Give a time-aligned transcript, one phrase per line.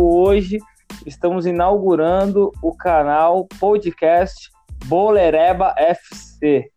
[0.00, 0.58] hoje
[1.06, 4.50] estamos inaugurando o canal podcast
[4.86, 6.70] Bolereba FC.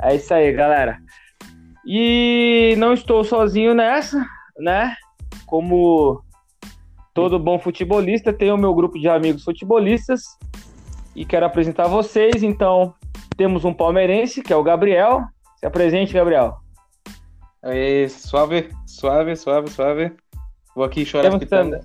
[0.00, 0.98] É isso aí, galera.
[1.86, 4.24] E não estou sozinho nessa,
[4.58, 4.94] né?
[5.46, 6.22] Como
[7.14, 10.22] todo bom futebolista, tenho o meu grupo de amigos futebolistas
[11.14, 12.42] e quero apresentar vocês.
[12.42, 12.94] Então,
[13.36, 15.22] temos um palmeirense, que é o Gabriel.
[15.56, 16.58] Se apresente, Gabriel.
[18.10, 20.12] Suave, suave, suave, suave.
[20.74, 21.80] Vou aqui chorar Temos também...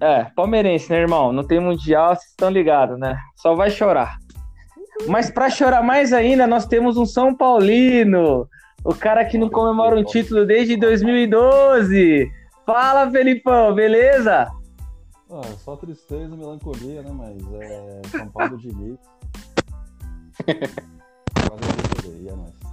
[0.00, 1.32] É, palmeirense, né, irmão?
[1.32, 3.18] Não tem mundial, vocês estão ligados, né?
[3.36, 4.18] Só vai chorar.
[5.06, 8.48] Mas para chorar mais ainda, nós temos um São Paulino.
[8.84, 12.30] O cara que não comemora um título desde 2012.
[12.64, 14.50] Fala, Felipão, beleza?
[15.30, 17.10] Ah, só tristeza e melancolia, né?
[17.12, 18.98] Mas é São Paulo de Diniz.
[21.48, 22.65] Quase é nóis.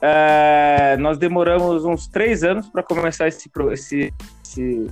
[0.00, 4.86] É, nós demoramos uns três anos para começar esse, esse, esse,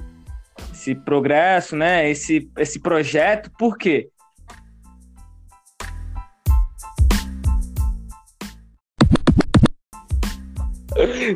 [0.73, 2.11] esse progresso, né?
[2.11, 3.51] Esse, esse projeto.
[3.57, 4.11] Por quê?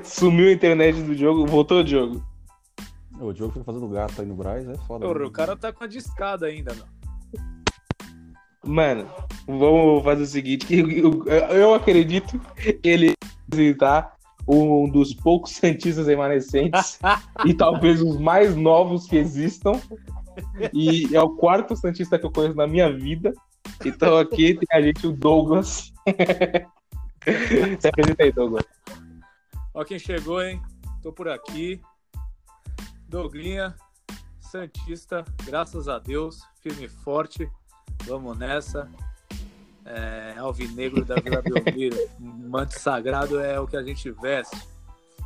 [0.02, 2.24] Sumiu a internet do jogo, voltou o jogo.
[3.20, 5.06] O jogo foi fazendo gato aí no Braz, é foda.
[5.06, 7.00] Porra, o cara tá com a discada ainda, mano.
[8.64, 9.06] Mano,
[9.46, 13.14] vamos fazer o seguinte: eu, eu acredito que ele
[13.56, 16.98] visitar um dos poucos Santistas remanescentes
[17.44, 19.72] e talvez os mais novos que existam.
[20.72, 23.32] E é o quarto Santista que eu conheço na minha vida.
[23.84, 25.92] Então aqui tem a gente, o Douglas.
[27.80, 28.64] Se apresenta aí, Douglas.
[29.74, 30.60] Ó quem chegou, hein?
[31.02, 31.80] Tô por aqui.
[33.08, 33.74] Douglinha,
[34.38, 37.50] Santista, graças a Deus, firme e forte.
[38.06, 38.88] Vamos nessa.
[39.92, 41.96] É, Alvinegro da Vila Belmiro.
[42.18, 44.56] Manto sagrado é o que a gente veste.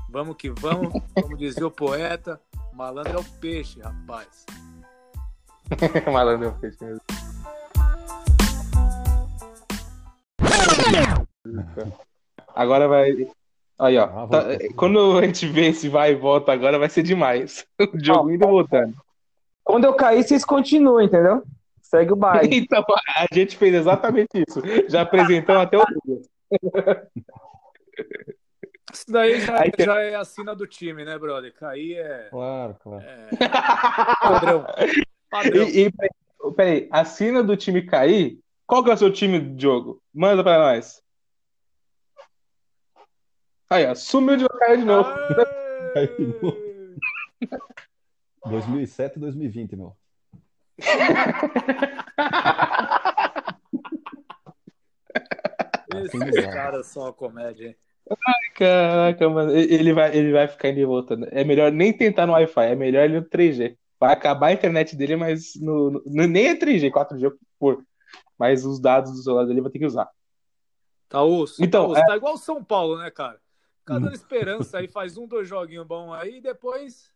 [0.08, 1.02] Vamos que vamos.
[1.20, 2.40] Como dizia o poeta,
[2.72, 4.46] malandro é o peixe, rapaz.
[6.10, 7.00] malandro é o peixe mesmo.
[12.54, 13.28] Agora vai.
[13.78, 14.04] Aí, ó.
[14.04, 14.44] Ah, tá,
[14.76, 17.66] quando a gente vê esse vai e volta agora, vai ser demais.
[17.92, 18.94] O jogo indo voltando.
[19.62, 21.42] Quando eu cair, vocês continuam, entendeu?
[21.94, 22.48] Segue o baile.
[22.58, 22.84] então,
[23.16, 24.60] a gente fez exatamente isso.
[24.88, 25.84] Já apresentamos até o
[28.92, 31.54] Isso daí já, Aí, já é a sina do time, né, brother?
[31.54, 32.28] Cair é.
[32.30, 33.04] Claro, claro.
[33.04, 33.28] É...
[34.20, 34.66] Padrão.
[35.30, 35.68] Padrão.
[35.68, 35.92] E, e
[36.56, 40.02] peraí, a sina do time cair, qual que é o seu time de jogo?
[40.12, 41.00] Manda pra nós.
[43.70, 45.08] Aí, ó, sumiu de cair de novo.
[48.46, 49.96] 2007 e 2020, meu.
[56.04, 57.76] Esses caras são uma comédia, hein?
[58.10, 59.52] Ai, caraca, mano.
[59.52, 61.26] Ele vai, ele vai ficar indo e voltando.
[61.30, 63.76] É melhor nem tentar no Wi-Fi, é melhor ele no 3G.
[63.98, 67.82] Vai acabar a internet dele, mas no, no nem é 3G, 4G por.
[68.38, 70.10] Mas os dados do celular dele vai ter que usar.
[71.08, 71.62] Tá osso.
[71.62, 72.00] Então, tá, osso.
[72.00, 72.06] É...
[72.06, 73.40] tá igual o São Paulo, né, cara?
[73.78, 77.13] Fica dando esperança aí, faz um, dois joguinhos bons aí e depois.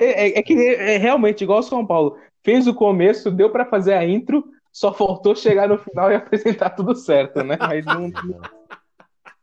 [0.00, 2.18] É, é, é, que é, realmente igual o São Paulo.
[2.42, 6.70] Fez o começo, deu para fazer a intro, só faltou chegar no final e apresentar
[6.70, 7.56] tudo certo, né?
[7.58, 8.10] Mas não.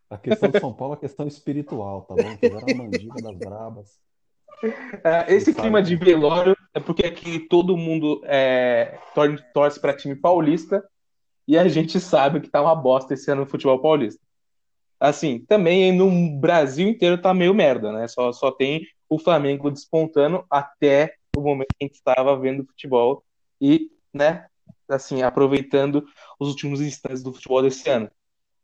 [0.09, 2.37] A questão do São Paulo é a questão espiritual, tá bom?
[2.37, 3.99] Fizeram a mandiga das brabas.
[5.03, 8.99] É, esse clima de velório é porque aqui todo mundo é,
[9.53, 10.83] torce para time paulista
[11.47, 14.21] e a gente sabe que tá uma bosta esse ano no futebol paulista
[14.99, 18.07] assim, também no Brasil inteiro tá meio merda, né?
[18.07, 23.23] Só, só tem o Flamengo despontando até o momento que a gente estava vendo futebol
[23.61, 24.45] e, né,
[24.87, 26.05] assim, aproveitando
[26.39, 28.09] os últimos instantes do futebol desse ano.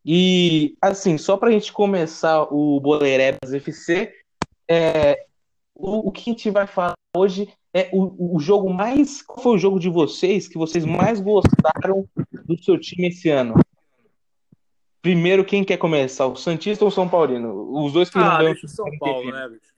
[0.05, 4.13] E, assim, só para a gente começar o Boleirebas FC,
[4.69, 5.25] é,
[5.73, 9.21] o, o, que a gente vai falar hoje é o, o jogo mais.
[9.21, 12.07] Qual foi o jogo de vocês que vocês mais gostaram
[12.45, 13.55] do seu time esse ano?
[15.05, 16.25] Primeiro, quem quer começar?
[16.25, 17.79] O Santista ou o São Paulino?
[17.79, 19.71] Os dois que ah, não deixa o São Paulo, né, bicho?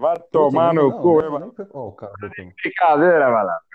[0.00, 1.54] Vai tomar no cu, hein, mano.
[1.74, 2.10] Oh, cara,
[2.62, 3.66] Brincadeira, malandro.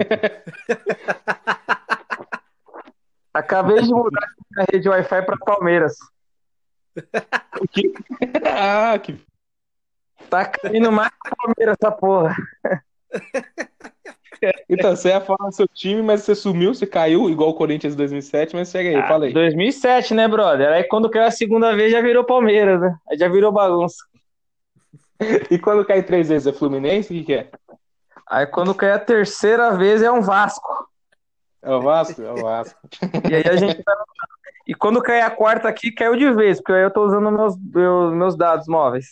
[3.34, 5.98] Acabei de mudar a rede Wi-Fi para Palmeiras.
[7.60, 7.92] O que?
[8.42, 9.22] Ah, que.
[10.30, 12.34] Tá caindo mais que Palmeiras essa porra.
[14.68, 17.92] Então, você ia falar do seu time, mas você sumiu, você caiu, igual o Corinthians
[17.92, 19.32] em 2007, mas segue aí, ah, fala aí.
[19.32, 20.68] 2007, né, brother?
[20.72, 22.96] Aí quando caiu a segunda vez já virou Palmeiras, né?
[23.08, 23.96] Aí já virou bagunça.
[25.50, 27.12] e quando cai três vezes é Fluminense?
[27.12, 27.50] O que, que é?
[28.26, 30.88] Aí quando cai a terceira vez é um Vasco.
[31.62, 32.22] É o Vasco?
[32.22, 32.80] É o Vasco.
[33.30, 33.92] e aí a gente tá...
[34.66, 37.54] E quando cai a quarta aqui, caiu de vez, porque aí eu tô usando meus,
[37.58, 39.06] meus, meus dados móveis.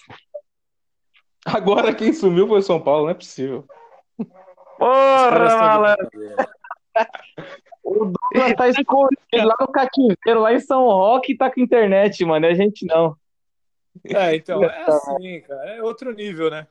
[1.44, 3.66] Agora quem sumiu foi o São Paulo, não é possível.
[4.82, 6.10] Porra, de malandro.
[7.84, 12.24] O Douglas tá escondido lá no cativeiro, lá em São Roque, e tá com internet,
[12.24, 12.46] mano.
[12.46, 13.16] E a gente não.
[14.04, 15.68] É, então, é assim, cara.
[15.70, 16.68] É outro nível, né?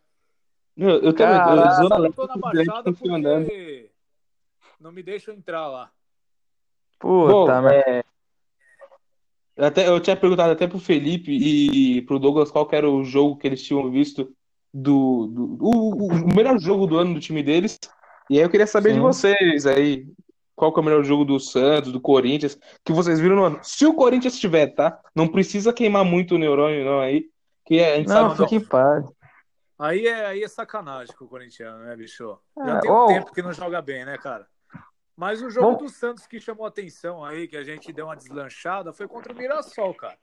[0.78, 1.50] Eu, eu também, Caraca.
[1.84, 3.90] eu, Eu tô na simplesmente Baixada porque
[4.80, 5.92] não me deixam entrar lá.
[6.98, 8.06] Puta, merda.
[9.58, 13.04] é, até, eu tinha perguntado até pro Felipe e pro Douglas qual que era o
[13.04, 14.34] jogo que eles tinham visto
[14.74, 17.78] do, do o, o- o melhor jogo do ano do time deles.
[18.32, 19.02] E aí eu queria saber de Sim.
[19.02, 20.08] vocês aí,
[20.56, 23.60] qual que é o melhor jogo do Santos, do Corinthians, que vocês viram no ano.
[23.62, 24.98] Se o Corinthians tiver, tá?
[25.14, 27.30] Não precisa queimar muito o neurônio não aí,
[27.66, 29.04] que a gente Não, sabe fique em paz.
[29.78, 32.40] Aí é, aí é sacanagem com o corintiano, né, bicho?
[32.58, 34.48] Já É, tem um tempo que não joga bem, né, cara?
[35.14, 38.16] Mas o jogo Vamos- do Santos que chamou atenção aí, que a gente deu uma
[38.16, 40.18] deslanchada, foi contra o Mirassol, cara.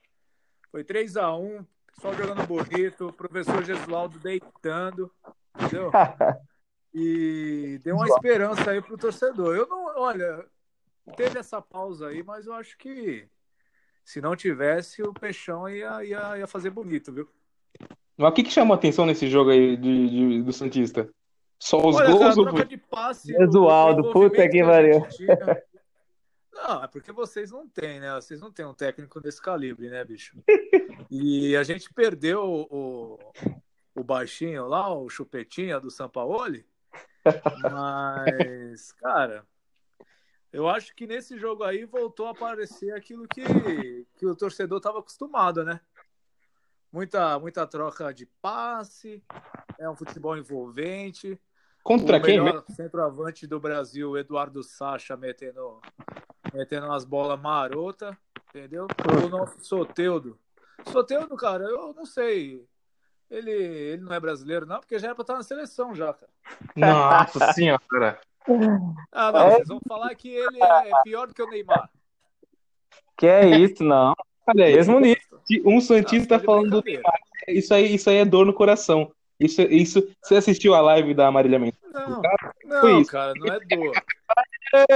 [0.73, 1.63] Foi 3 a 1
[2.01, 5.11] só jogando bonito, o professor Gesualdo deitando,
[5.55, 5.91] entendeu?
[6.95, 9.55] E deu uma esperança aí pro torcedor.
[9.57, 10.45] Eu não, olha,
[11.17, 13.29] teve essa pausa aí, mas eu acho que
[14.05, 17.29] se não tivesse, o Peixão ia, ia, ia fazer bonito, viu?
[18.17, 21.09] Mas o que que chamou a atenção nesse jogo aí de, de- do Santista?
[21.59, 23.33] Só os Olha, gols a ou troca de passe.
[23.33, 25.07] Gesualdo, o puta que pariu.
[26.53, 28.13] Não, é porque vocês não têm, né?
[28.17, 30.37] Vocês não têm um técnico desse calibre, né, bicho?
[31.09, 33.19] E a gente perdeu o,
[33.95, 36.67] o baixinho lá, o chupetinha do Sampaoli.
[37.71, 39.45] Mas, cara,
[40.53, 43.43] eu acho que nesse jogo aí voltou a aparecer aquilo que,
[44.17, 45.81] que o torcedor estava acostumado, né?
[46.91, 49.23] Muita, muita troca de passe,
[49.79, 51.39] é um futebol envolvente.
[51.83, 52.41] contra o quem?
[52.41, 55.81] melhor centroavante do Brasil, Eduardo Sacha, metendo,
[56.53, 58.17] metendo umas bolas marota,
[58.49, 58.87] entendeu?
[59.23, 60.39] O nosso Soteudo.
[60.87, 62.67] Soteudo, cara, eu não sei.
[63.31, 66.31] Ele, ele não é brasileiro, não, porque já era pra estar na seleção já, cara.
[66.75, 68.19] Nossa senhora.
[69.13, 71.91] Ah, não, vocês vão falar que ele é pior do que o Neymar.
[73.19, 74.15] Que é isso, não.
[74.47, 75.21] Olha aí, Mesmo nível.
[75.67, 77.19] um Santista Ah, de falando do brincadeira.
[77.49, 79.13] Isso aí, isso aí é dor no coração.
[79.39, 81.79] Isso, isso, você assistiu a live da Marília Mendes?
[81.93, 82.23] Não,
[82.81, 83.11] Foi não, isso.
[83.13, 83.93] cara, não é dor.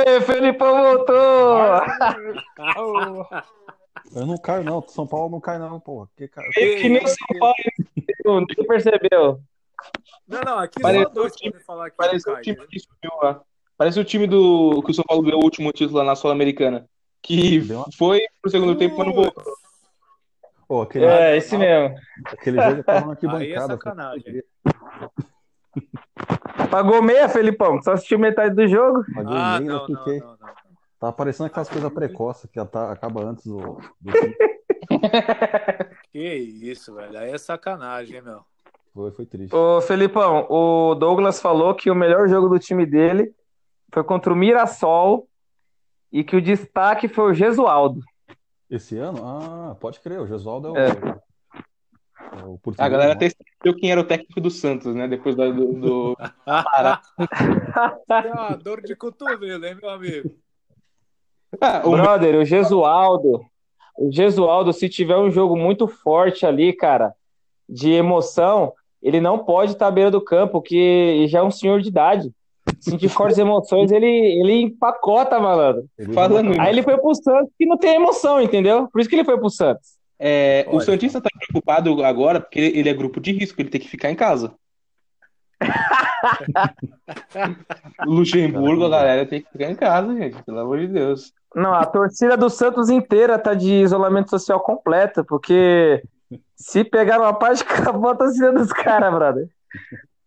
[0.07, 1.59] Ê, Felipão voltou!
[4.15, 4.83] Eu não caio, não.
[4.89, 6.09] São Paulo não cai, não, porra.
[6.17, 6.49] Que cara...
[6.57, 7.55] Meio que nem o São Paulo.
[8.25, 9.41] Não percebeu.
[10.29, 12.79] Não, não, aqui Parece só dois o time- falar que Parece não o time que
[12.81, 13.41] subiu lá.
[13.77, 16.87] Parece o time do que o São Paulo ganhou o último título lá na Sul-Americana.
[17.21, 19.45] Que Deu foi pro segundo tempo, mas não voltou.
[20.69, 21.97] Pô, aquele, É, esse mesmo.
[22.27, 23.75] aquele jogo eu tava na Aí é arquibancada.
[23.75, 24.43] sacanagem.
[26.71, 27.81] Pagou meia, Felipão?
[27.83, 29.05] Só assistiu metade do jogo?
[29.15, 30.19] Paguei Ah, e-mail, não, não, fiquei.
[30.21, 30.62] não, não.
[31.03, 33.59] Tava parecendo aquelas coisas precoces que acaba antes do.
[34.01, 34.13] do.
[36.13, 37.19] Que isso, velho.
[37.19, 38.45] Aí é sacanagem, hein, meu.
[38.95, 39.53] foi, foi triste.
[39.53, 43.35] Ô, Felipão, o Douglas falou que o melhor jogo do time dele
[43.93, 45.29] foi contra o Mirassol
[46.13, 48.01] e que o destaque foi o Gesualdo.
[48.71, 49.27] Esse ano?
[49.27, 50.77] Ah, pode crer, o Gesualdo é o.
[50.77, 50.89] É.
[50.89, 51.19] é
[52.79, 53.15] A galera né?
[53.17, 55.09] até esqueceu quem era o técnico do Santos, né?
[55.09, 55.53] Depois do.
[55.53, 56.17] do, do-
[58.23, 60.41] Tem uma dor de cotovelo, hein, meu amigo?
[61.61, 63.45] Ah, o Brother, o Gesualdo.
[63.99, 67.13] O Gesualdo, se tiver um jogo muito forte ali, cara,
[67.69, 68.73] de emoção,
[69.03, 72.33] ele não pode estar à beira do campo, que já é um senhor de idade.
[72.81, 75.85] Sentir fortes emoções, ele, ele empacota, malandro.
[75.99, 78.89] Ele Falando Aí ele foi pro Santos que não tem emoção, entendeu?
[78.89, 79.97] Por isso que ele foi pro Santos.
[80.19, 80.81] É, o.
[80.81, 84.15] Santista tá preocupado agora porque ele é grupo de risco, ele tem que ficar em
[84.15, 84.55] casa.
[88.07, 91.33] Luxemburgo, a galera tem que ficar em casa, gente, pelo amor de Deus.
[91.55, 96.03] Não, a torcida do Santos inteira tá de isolamento social completo, porque
[96.57, 99.49] se pegar uma parte, acabou a torcida dos caras, brother.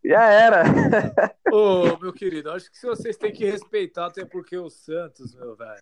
[0.03, 0.63] Já era.
[1.51, 5.81] Ô, meu querido, acho que vocês têm que respeitar, até porque o Santos, meu velho,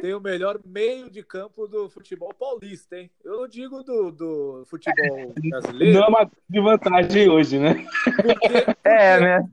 [0.00, 3.08] tem o melhor meio de campo do futebol paulista, hein?
[3.24, 7.86] Eu não digo do, do futebol brasileiro, Não é uma de vantagem hoje, né?
[8.04, 9.48] porque, É, né?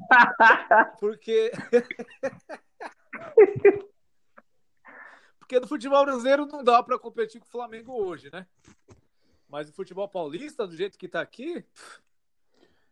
[0.99, 1.51] porque...
[5.47, 8.45] porque no futebol brasileiro não dá pra competir com o Flamengo hoje, né?
[9.49, 11.63] Mas o futebol paulista, do jeito que tá aqui,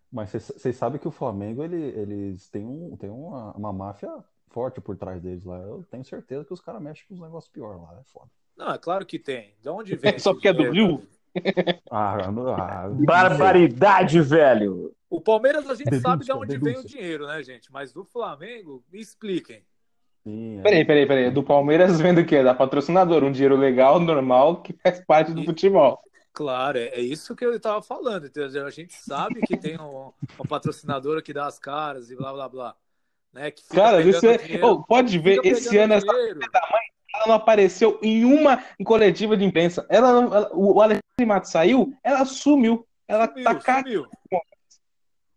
[0.10, 4.80] Mas vocês sabem que o Flamengo, ele, eles têm, um, têm uma, uma máfia forte
[4.80, 5.58] por trás deles lá.
[5.58, 8.00] Eu tenho certeza que os caras mexem com os negócios piores lá.
[8.00, 8.32] É foda.
[8.56, 9.54] não, é claro que tem.
[9.62, 10.18] De onde vem?
[10.18, 10.72] Só porque é do?
[10.72, 11.06] Rio?
[11.92, 14.96] Ah, ah, Barbaridade, velho.
[15.10, 16.90] O Palmeiras a gente Denúncia, sabe de onde vem o denúncia.
[16.90, 17.70] dinheiro, né, gente?
[17.70, 19.66] Mas do Flamengo, me expliquem.
[20.26, 20.62] Sim, é.
[20.64, 21.32] Peraí, peraí, peraí.
[21.32, 22.42] Do Palmeiras vendo o quê?
[22.44, 26.00] Da patrocinadora, um dinheiro legal, normal, que faz parte do E- futebol.
[26.34, 28.66] Claro, é é isso que eu tava falando, entendeu?
[28.66, 32.50] A gente sabe que tem um, uma patrocinadora que dá as caras e blá blá
[32.50, 32.76] blá.
[33.32, 33.52] Né?
[33.52, 34.04] Que Cara, é.
[34.38, 36.40] dinheiro, Ô, pode ver, esse ano essa dinheiro.
[37.14, 39.86] ela não apareceu em uma coletiva de imprensa.
[39.90, 42.86] Ela, ela- o Alexandre Matos saiu, ela sumiu.
[43.08, 44.06] Ela Sumiu, tá sumiu.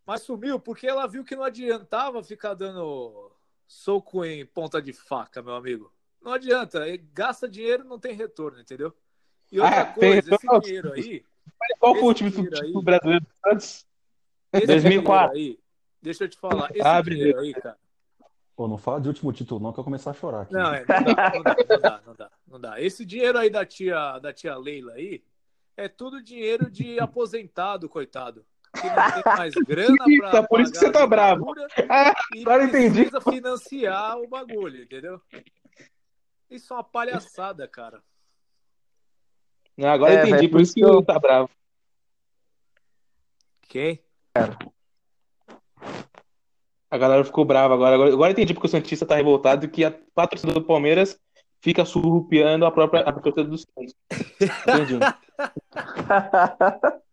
[0.05, 3.31] Mas sumiu porque ela viu que não adiantava ficar dando
[3.69, 5.93] soco em ponta de faca, meu amigo.
[6.21, 8.93] Não adianta, e gasta dinheiro não tem retorno, entendeu?
[9.53, 10.61] E outra Ah, coisa, esse retorno?
[10.63, 11.25] dinheiro aí,
[11.79, 12.15] Qual foi o
[12.63, 13.27] aí- do brasileiro
[14.53, 15.35] esse 2004.
[15.37, 15.61] dinheiro aí,
[16.03, 17.79] deixa eu te falar, esse Ah, dinheiro aí, cara.
[18.57, 20.53] Pô, não fala de último título, não, que eu começar a chorar aqui.
[20.53, 22.81] Não, é, não, dá, não, dá, não dá, não dá, não dá.
[22.83, 25.23] Esse dinheiro aí da tia, da tia Leila aí
[25.77, 28.45] é tudo dinheiro de aposentado, coitado.
[28.75, 31.55] Que não tem mais grana pra Eita, por isso que você tá bravo.
[31.89, 33.03] Ah, agora eu entendi.
[33.03, 35.21] precisa financiar o bagulho, entendeu?
[36.51, 38.03] Isso é uma palhaçada, cara.
[39.77, 41.51] não, agora É, eu entendi, por isso que ele tá bravo.
[43.63, 44.03] Quem?
[46.91, 47.95] A galera ficou brava agora.
[47.95, 51.21] Agora, agora eu entendi porque o Santista tá revoltado e que a patrocinadora do Palmeiras
[51.61, 53.95] fica surrupiando a própria a torcida do Santos.
[54.67, 54.99] Entendi.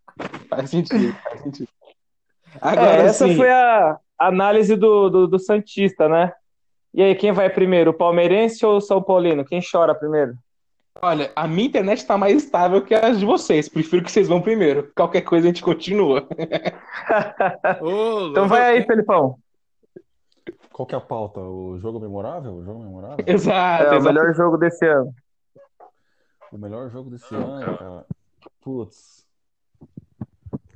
[0.50, 1.70] faz sentido, faz sentido.
[2.62, 3.36] Agora É, essa sim.
[3.36, 6.32] foi a análise do, do, do Santista, né?
[6.94, 9.44] E aí, quem vai primeiro, o palmeirense ou o São Paulino?
[9.44, 10.34] Quem chora primeiro?
[11.02, 13.68] Olha, a minha internet tá mais estável que as de vocês.
[13.68, 14.90] Prefiro que vocês vão primeiro.
[14.96, 16.26] Qualquer coisa a gente continua.
[17.82, 19.38] Ô, Então vai aí, Felipão.
[20.72, 21.42] Qual que é a pauta?
[21.42, 22.54] O jogo memorável?
[22.54, 23.18] O jogo memorável?
[23.28, 24.04] Exato, É o exato.
[24.06, 25.14] melhor jogo desse ano.
[26.52, 28.06] O melhor jogo desse ano, cara.
[28.62, 29.25] Putz.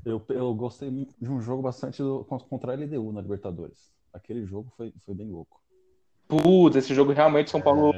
[0.05, 3.91] Eu, eu gostei de um jogo bastante do, contra a LDU na Libertadores.
[4.13, 5.61] Aquele jogo foi, foi bem louco.
[6.27, 7.91] Putz, esse jogo realmente São Paulo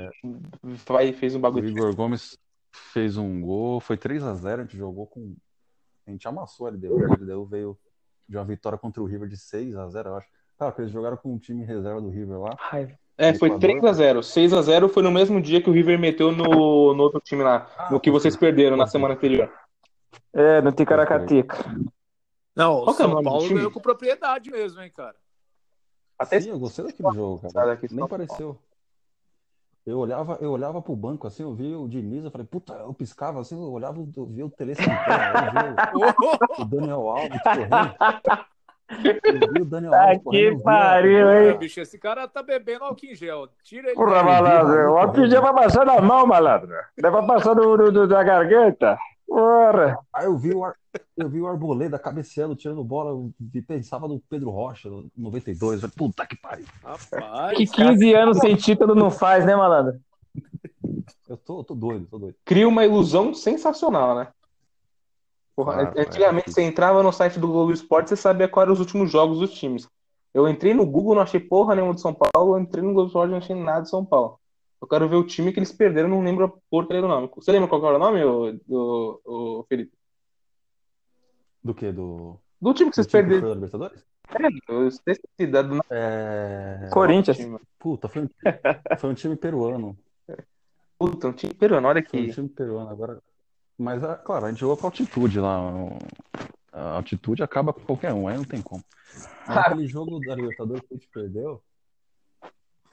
[0.88, 1.68] vai, fez um O bagulho.
[1.68, 2.38] Igor Gomes
[2.72, 5.36] fez um gol, foi 3 a 0 a gente jogou com.
[6.08, 7.04] A gente amassou a LDU.
[7.04, 7.78] A LDU veio
[8.28, 10.28] de uma vitória contra o River de 6 a 0 eu acho.
[10.58, 12.56] Cara, eles jogaram com um time reserva do River lá.
[12.58, 12.94] Raiva.
[13.18, 13.70] É, foi Equador.
[13.70, 14.20] 3x0.
[14.20, 17.68] 6x0 foi no mesmo dia que o River meteu no, no outro time lá.
[17.92, 19.52] no que vocês perderam na semana anterior.
[20.34, 21.58] É, no Ticaracatica.
[22.56, 25.16] Não, o Qual que é o São Paulo ganhou com propriedade mesmo, hein, cara.
[26.18, 28.58] Até Sim, eu gostei daquele jogo, Cara, Nem pareceu.
[29.84, 32.94] Eu olhava, eu olhava pro banco assim, eu vi o Diniz, eu falei, puta, eu
[32.94, 37.42] piscava assim, eu olhava, eu via o Tele Santana, eu vi o- o Daniel Alves
[37.42, 37.96] correndo.
[39.26, 40.58] Eu vi o Daniel Ah, Alves correndo.
[40.58, 41.58] que pariu, hein?
[41.58, 43.48] bicho, esse cara tá bebendo álcool em gel.
[43.64, 43.96] Tira ele.
[43.96, 44.92] Porra, malandro.
[44.92, 46.76] O álcool já vai passar na mão, malandro.
[46.96, 49.00] Pra passar do, do- do- da garganta.
[49.32, 49.98] Porra.
[50.12, 50.76] Aí eu vi o, Ar...
[51.16, 55.82] eu vi o Arboleda cabeceando, tirando bola, eu vi- pensava no Pedro Rocha, no 92.
[55.82, 56.66] Eu falei, puta que pariu.
[56.84, 60.02] Rapaz, Que 15 anos sem título não faz, né, malandro?
[61.30, 62.36] Eu tô, eu tô doido, tô doido.
[62.44, 64.28] cria uma ilusão sensacional, né?
[65.56, 66.52] Porra, Claro, antigamente é.
[66.52, 69.54] você entrava no site do Globo Esporte você sabia quais eram os últimos jogos dos
[69.54, 69.88] times.
[70.34, 73.08] Eu entrei no Google, não achei porra nenhuma de São Paulo, eu entrei no Globo
[73.08, 74.41] Esporte, não achei nada de São Paulo.
[74.82, 77.30] Eu quero ver o time que eles perderam, não lembro a porcaria do nome.
[77.36, 79.92] Você lembra qual que era o nome, ô, do, ô, Felipe?
[81.64, 81.92] Do que?
[81.92, 83.42] Do, Do time que vocês time que perderam.
[83.42, 84.04] foi da Libertadores?
[84.68, 86.90] Eu esqueci da- do nome É...
[86.92, 87.38] Corinthians.
[87.38, 87.60] time.
[87.78, 88.30] Puta, foi um,
[88.98, 89.98] foi um time peruano.
[90.98, 92.34] Puta, um time peruano, olha Foi um aqui.
[92.34, 93.22] time peruano agora.
[93.78, 95.60] Mas, ah, claro, a gente jogou com altitude lá.
[96.72, 98.84] A altitude acaba com qualquer um, aí não tem como.
[99.48, 101.62] Mas aquele jogo da Libertadores que a gente perdeu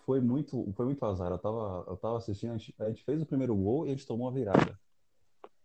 [0.09, 1.31] foi muito, foi muito azar.
[1.31, 3.91] Eu tava, eu tava assistindo, a gente, a gente fez o primeiro gol e a
[3.91, 4.75] gente tomou a virada.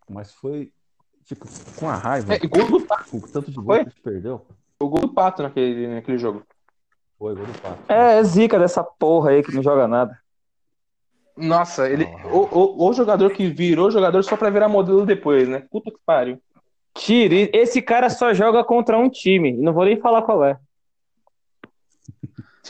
[0.10, 0.70] Mas foi,
[1.24, 1.46] tipo,
[1.80, 3.76] com a raiva, É, e gol do Pato, o tanto de gol Foi?
[3.78, 4.46] que a gente perdeu.
[4.82, 6.44] o gol do Pato naquele, naquele jogo.
[7.18, 7.90] Foi gol do Pato.
[7.90, 10.20] É, é zica dessa porra aí que não joga nada.
[11.38, 12.04] Nossa, ele.
[12.04, 12.28] Ah.
[12.28, 15.66] O, o, o jogador que virou jogador só pra virar modelo depois, né?
[15.72, 16.38] Puta que pariu.
[16.94, 17.50] Tire.
[17.54, 19.54] Esse cara só joga contra um time.
[19.54, 20.60] Não vou nem falar qual é.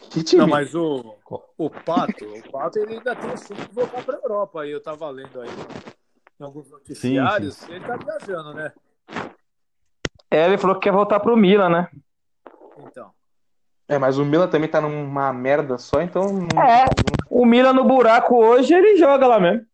[0.10, 0.42] Que time.
[0.42, 1.16] Não, mas o,
[1.58, 4.62] o Pato, o Pato ele ainda tem o sonho de voltar pra Europa.
[4.62, 5.50] Aí eu tava lendo aí
[6.40, 7.68] em alguns noticiários.
[7.70, 8.74] Ele tá viajando, né?
[10.32, 11.90] É, ele falou que quer voltar pro Milan, né?
[12.80, 13.12] Então.
[13.88, 16.24] É, mas o Milan também tá numa merda só, então.
[16.34, 16.86] não- É.
[17.30, 19.66] O Milan no buraco hoje, ele joga lá mesmo.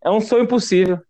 [0.00, 1.00] É um sonho impossível.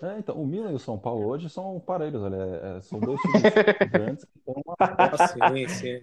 [0.00, 3.00] É, então, o Milan e o São Paulo hoje são parelhos, olha, é- é- são
[3.00, 3.42] dois times
[3.92, 6.00] grandes que estão uma Ah, sim, sim.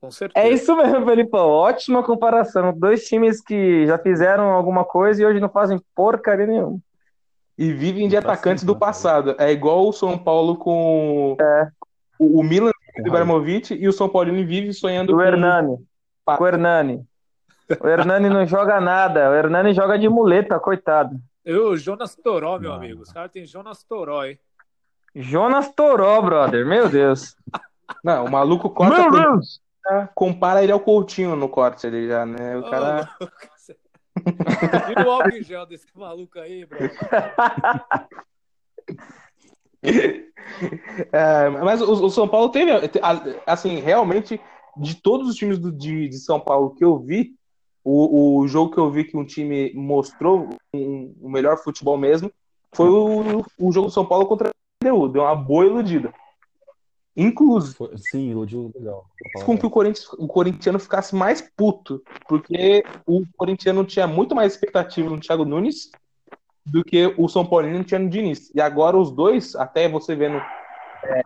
[0.00, 0.46] Com certeza.
[0.46, 1.48] É isso mesmo, Felipão.
[1.48, 2.72] Ótima comparação.
[2.72, 6.78] Dois times que já fizeram alguma coisa e hoje não fazem porcaria nenhuma.
[7.58, 9.36] E vivem de atacantes do passado.
[9.38, 11.36] É igual o São Paulo com.
[12.18, 15.22] O, o Milan do Ibrahimovic e o São Paulino vive sonhando o com.
[15.22, 15.76] Hernani.
[16.26, 17.04] O Hernani.
[17.78, 19.30] O Hernani não joga nada.
[19.30, 21.20] O Hernani joga de muleta, coitado.
[21.44, 23.02] Eu, Jonas Toró, meu amigo.
[23.02, 24.38] Os caras têm Jonas Toró, hein?
[25.14, 26.64] Jonas Toró, brother.
[26.64, 27.36] Meu Deus.
[28.02, 29.60] Não, o maluco corta Meu Deus.
[30.14, 32.56] Compara ele ao Coutinho no corte ali já, né?
[32.56, 33.08] O cara.
[34.86, 36.78] Tira o álcool em gel desse maluco aí, bro.
[41.12, 42.70] É, mas o, o São Paulo teve,
[43.46, 44.40] assim, realmente,
[44.76, 47.34] de todos os times do- de, de São Paulo que eu vi,
[47.84, 52.30] o, o jogo que eu vi que um time mostrou um- o melhor futebol mesmo
[52.74, 54.52] foi o, o jogo do São Paulo contra o
[54.86, 55.08] LDU.
[55.08, 56.12] Deu uma boa iludida.
[57.16, 59.04] Inclusive, Foi- sim, iludiu legal.
[59.32, 64.34] falar com que o, Corinthians, o corintiano ficasse mais puto, porque o corintiano tinha muito
[64.34, 65.90] mais expectativa no Thiago Nunes
[66.64, 68.52] do que o São Paulino tinha no Diniz.
[68.54, 71.22] E agora os dois, até você vendo é,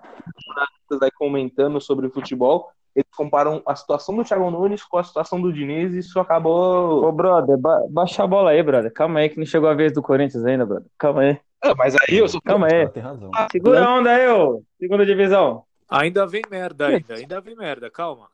[0.46, 5.04] jornalistas aí comentando sobre o futebol, eles comparam a situação do Thiago Nunes com a
[5.04, 7.04] situação do Diniz e isso acabou.
[7.04, 8.92] Ô, brother, ba baixa a bola aí, brother.
[8.92, 10.88] Calma aí que não chegou a vez do Corinthians ainda, brother.
[10.96, 11.40] Calma aí.
[11.60, 12.40] Ah, mas aí eu sou.
[12.40, 12.88] Calma aí.
[12.88, 13.30] Tem razão.
[13.50, 14.62] Segura a onda aí, ô.
[14.78, 15.64] Segunda divisão.
[15.90, 18.28] Ainda vem merda ainda, ainda vem merda, calma.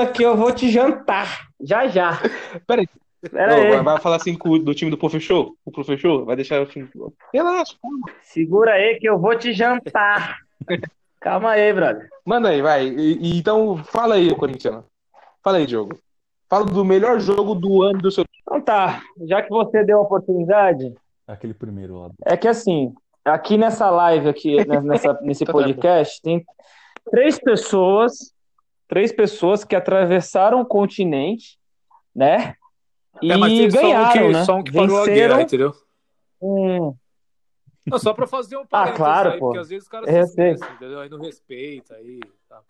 [0.00, 1.48] Aqui eu vou te jantar.
[1.60, 2.20] Já, já.
[2.66, 2.88] Peraí.
[3.30, 5.52] Pera vai, vai falar assim do time do Professor?
[5.64, 6.24] O Professor?
[6.24, 6.88] Vai deixar o time.
[7.32, 7.98] Relaxa, calma.
[8.22, 10.38] Segura aí que eu vou te jantar.
[11.20, 12.08] Calma aí, brother.
[12.24, 12.86] Manda aí, vai.
[12.86, 14.84] E- e então, fala aí, corintiano.
[15.42, 15.98] Fala aí, Diogo.
[16.48, 20.02] Fala do melhor jogo do ano do seu Então tá, já que você deu a
[20.02, 20.94] oportunidade,
[21.26, 22.10] Aquele primeiro lá.
[22.24, 22.94] é que assim,
[23.32, 26.44] aqui nessa live, aqui, né, nessa, nesse podcast, tem
[27.10, 28.34] três pessoas,
[28.88, 31.58] três pessoas que atravessaram o continente,
[32.14, 32.54] né?
[33.22, 34.44] E é, mas ganharam, só um que, né?
[34.44, 35.74] só um que parou a Venceram guerra, entendeu?
[37.86, 39.46] Não, só pra fazer um parênteses claro, aí, pô.
[39.46, 41.00] porque às vezes os caras se esquecem, entendeu?
[41.00, 42.20] Aí não respeita aí.
[42.48, 42.60] Tá.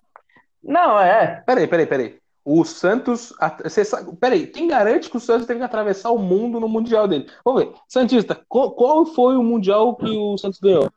[0.63, 1.43] Não, é.
[1.47, 2.21] Peraí, peraí, peraí.
[2.49, 3.33] O Santos.
[3.65, 4.15] Você sabe...
[4.17, 7.29] Peraí, quem garante que o Santos teve que atravessar o mundo no Mundial dele?
[7.45, 7.75] Vamos ver.
[7.89, 10.89] Santista, qual, qual foi o Mundial que o Santos ganhou?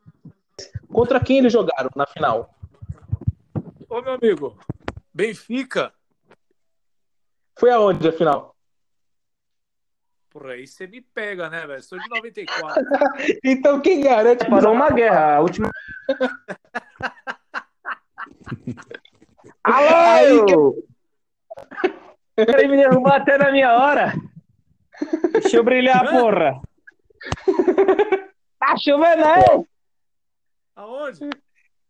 [0.93, 2.54] Contra quem eles jogaram na final?
[3.89, 4.56] Ô, meu amigo,
[5.12, 5.91] Benfica.
[7.58, 8.56] Foi aonde a final?
[10.30, 11.82] Por aí você me pega, né, velho?
[11.82, 12.86] Sou de 94.
[13.43, 15.38] Então quem garante Parou uma guerra.
[15.38, 15.71] A última.
[19.63, 20.88] Alô!
[22.36, 24.13] Querem me derrubar até na minha hora?
[25.34, 26.62] Deixa eu brilhar, porra!
[28.60, 29.65] Tá chovendo aí?
[30.76, 31.30] Aonde?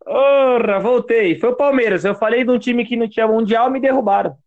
[0.03, 1.39] Porra, voltei.
[1.39, 2.05] Foi o Palmeiras.
[2.05, 4.37] Eu falei de um time que não tinha mundial me derrubaram.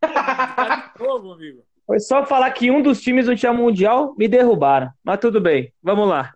[0.00, 1.62] Tá de novo, amigo.
[1.86, 4.90] Foi só falar que um dos times não tinha mundial, me derrubaram.
[5.04, 6.32] Mas tudo bem, vamos lá.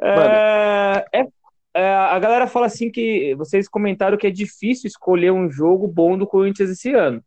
[0.00, 1.26] É- é,
[1.74, 6.26] a galera fala assim que vocês comentaram que é difícil escolher um jogo bom do
[6.26, 7.22] Corinthians esse ano.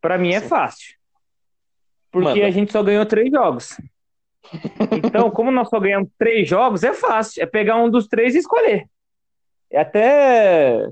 [0.00, 0.48] Pra mim é Sim.
[0.48, 0.96] fácil.
[2.10, 2.46] Porque Manda.
[2.46, 3.80] a gente só ganhou três jogos.
[5.04, 7.42] Então, como nós só ganhamos três jogos, é fácil.
[7.42, 8.86] É pegar um dos três e escolher.
[9.70, 10.86] É até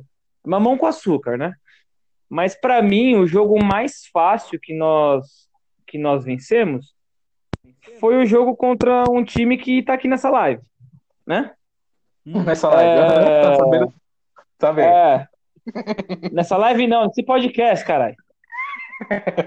[0.45, 1.55] mamão com açúcar, né?
[2.29, 5.47] Mas pra mim, o jogo mais fácil que nós
[5.87, 6.93] que nós vencemos
[8.01, 10.61] foi o jogo contra um time que tá aqui nessa live,
[11.25, 11.56] né?
[12.27, 13.01] Nessa live?
[13.01, 13.43] É.
[13.47, 13.95] Tá sabendo?
[14.59, 14.89] Tá vendo?
[14.89, 15.29] É.
[16.33, 18.17] Nessa live não, nesse podcast, caralho.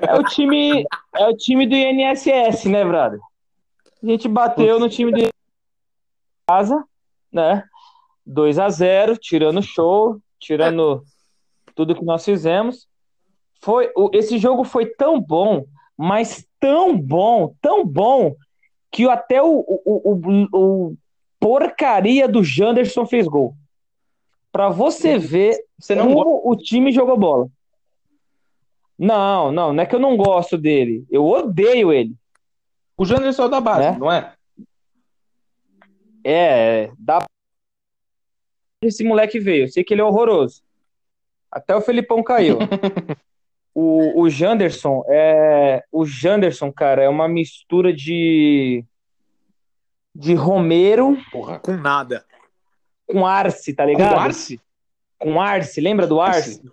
[0.08, 3.20] É o time, é o time do INSS, né, brother?
[4.02, 5.30] A gente bateu no time do
[6.48, 6.84] casa,
[7.32, 7.64] né?
[8.26, 11.04] 2 a 0, tirando show, tirando
[11.76, 12.88] tudo que nós fizemos.
[13.62, 15.66] Foi, esse jogo foi tão bom,
[15.98, 18.36] mas tão bom, tão bom,
[18.92, 20.98] que até o, o, o, o
[21.40, 23.56] porcaria do Janderson fez gol.
[24.52, 26.24] Pra você ver Você não gosta.
[26.24, 27.48] como o time jogou bola.
[28.98, 31.06] Não, não, não é que eu não gosto dele.
[31.10, 32.14] Eu odeio ele.
[32.98, 33.98] O Janderson é da base, Né?
[33.98, 34.34] não é?
[36.24, 37.24] É, dá.
[38.82, 39.64] Esse moleque veio.
[39.64, 40.62] Eu sei que ele é horroroso.
[41.52, 42.58] Até o Felipão caiu.
[43.74, 45.84] o, o Janderson é.
[45.92, 48.84] O Janderson, cara, é uma mistura de.
[50.20, 51.60] De Romero Porra.
[51.60, 52.26] Com nada.
[53.08, 54.16] com Arce, tá Com ligado?
[54.16, 54.62] o Arce?
[55.18, 56.50] Com Arce, lembra do Arce?
[56.60, 56.72] Arce.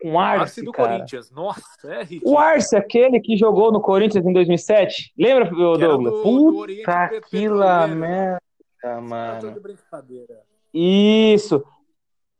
[0.00, 0.88] Com Arce, Arce do cara.
[0.92, 1.30] Corinthians.
[1.32, 2.32] Nossa, é ridículo.
[2.34, 5.12] O Arce, aquele que jogou no Corinthians em 2007.
[5.18, 6.12] Lembra, Que Douglas?
[6.12, 9.60] do- do Puta que merda, mano.
[10.72, 11.64] Isso.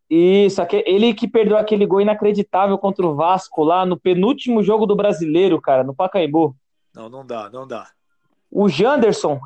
[0.08, 0.62] Isso.
[0.86, 5.60] Ele que perdeu aquele gol inacreditável contra o Vasco lá no penúltimo jogo do brasileiro,
[5.60, 6.54] cara, no Pacaembu.
[6.94, 7.88] Não, não dá, não dá.
[8.50, 9.38] O Janderson.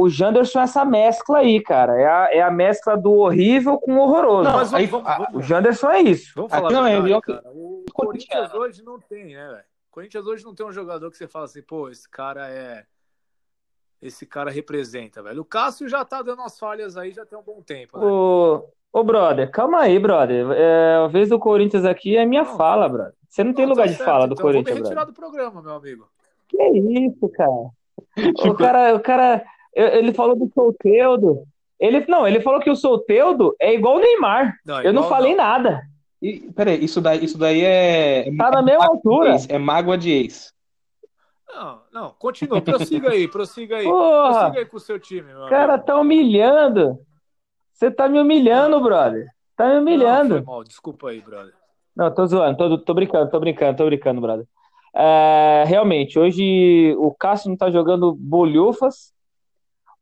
[0.00, 2.00] O Janderson é essa mescla aí, cara.
[2.00, 4.44] É a, é a mescla do horrível com o horroroso.
[4.48, 6.32] Não, Mas aí- vamos, vamos, O Janderson é isso.
[6.34, 7.48] vamos falar aqui não é verdade, melhor que- cara.
[7.54, 7.84] O.
[7.92, 9.58] Corinthians hoje não tem, né, velho?
[9.90, 12.84] O Corinthians hoje não tem um jogador que você fala assim, pô, esse cara é
[14.00, 15.42] esse cara representa, velho.
[15.42, 18.06] O Cássio já tá dando as falhas aí já tem um bom tempo, né?
[18.06, 20.46] Ô, ô, brother, calma aí, brother.
[20.52, 22.56] É, a vez do Corinthians aqui é minha Não.
[22.56, 23.12] fala, brother.
[23.28, 24.88] Você não tem Não, lugar tá de certo, fala do então eu vou me Corinthians,
[24.88, 25.14] retirar brother.
[25.14, 26.08] do programa, meu amigo.
[26.48, 27.70] Que isso, cara?
[28.50, 31.44] O cara, o cara, ele falou do Souteudo.
[31.78, 34.54] Ele, não, ele falou que o Souteudo é igual o Neymar.
[34.66, 35.80] Não, Eu não falei nada.
[36.20, 39.36] E, peraí, isso daí, isso daí é, é, Tá na mesma altura.
[39.48, 40.52] é mágoa de ex.
[41.48, 43.84] Não, não, continua, prossiga aí, prossiga aí.
[43.84, 45.86] Porra, Prossiga aí com o seu time, cara amigo.
[45.86, 46.98] tá humilhando.
[47.72, 49.26] Você tá me humilhando, brother.
[49.56, 50.44] Tá me Não, foi humilhando.
[50.44, 51.52] mal, desculpa aí, brother.
[51.96, 54.46] Não, tô zoando, tô, tô brincando, tô brincando, tô brincando, brother.
[54.94, 59.12] É, realmente, hoje o Cássio não tá jogando bolhufas.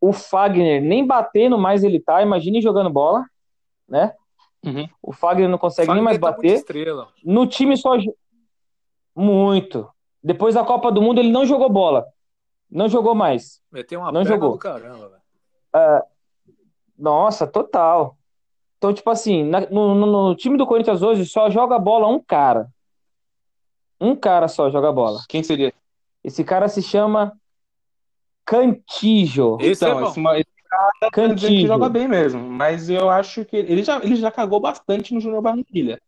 [0.01, 3.25] O Fagner nem batendo mais ele tá, imagine jogando bola,
[3.89, 4.15] né?
[4.65, 4.89] Uhum.
[5.03, 6.55] O Fagner não consegue nem Fagner mais tá bater.
[6.55, 7.09] estrela.
[7.25, 7.93] No time só.
[9.15, 9.89] Muito.
[10.23, 12.07] Depois da Copa do Mundo ele não jogou bola.
[12.71, 13.61] Não jogou mais.
[13.73, 14.57] Meteu uma Não jogou.
[14.59, 16.03] caramba, velho.
[16.99, 18.17] Nossa, total.
[18.77, 22.21] Então, tipo assim, na- no, no- no time do Corinthians hoje só joga bola um
[22.21, 22.69] cara.
[24.01, 25.21] Um cara só joga bola.
[25.29, 25.73] Quem seria?
[26.23, 27.33] Esse cara se chama
[28.49, 29.59] Cantijo.
[29.61, 30.35] Esse é então, bom.
[30.35, 30.45] esse,
[31.03, 31.67] que Cantijo.
[31.67, 32.41] joga bem mesmo.
[32.41, 36.01] Mas eu acho que ele já, ele já cagou bastante no Júnior Barranquilha.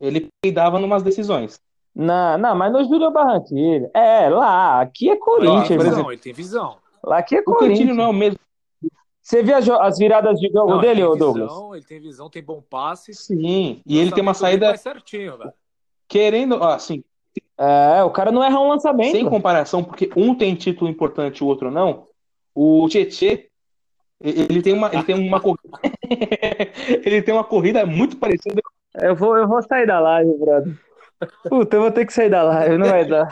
[0.00, 1.60] Ele peidava numas decisões.
[1.94, 3.90] Não, não, mas no Júnior Barranquilla.
[3.94, 5.68] É, lá, aqui é Ele Corinthians.
[5.68, 5.90] tem por né?
[5.90, 6.76] visão, ele tem visão.
[7.02, 7.96] Lá aqui é O Cantilho Corinthians.
[7.96, 8.38] não é o mesmo.
[9.22, 11.48] Você vê as, as viradas de jogo Não, dele, ele ô tem Douglas?
[11.48, 13.12] visão, ele tem visão, tem bom passe.
[13.12, 13.80] Sim.
[13.84, 15.52] E ele tem uma saída certinho, velho.
[16.06, 17.02] querendo, ó, assim,
[17.58, 19.12] É, o cara não erra um lançamento.
[19.12, 22.06] sem comparação, porque um tem título importante e o outro não.
[22.54, 23.48] O Tietê,
[24.20, 25.78] ele tem uma, ele tem uma corrida,
[27.04, 28.60] ele tem uma corrida muito parecida.
[28.94, 30.78] Eu vou, eu vou sair da live, brother.
[31.48, 33.28] Puta, eu vou ter que sair da live, não vai dar.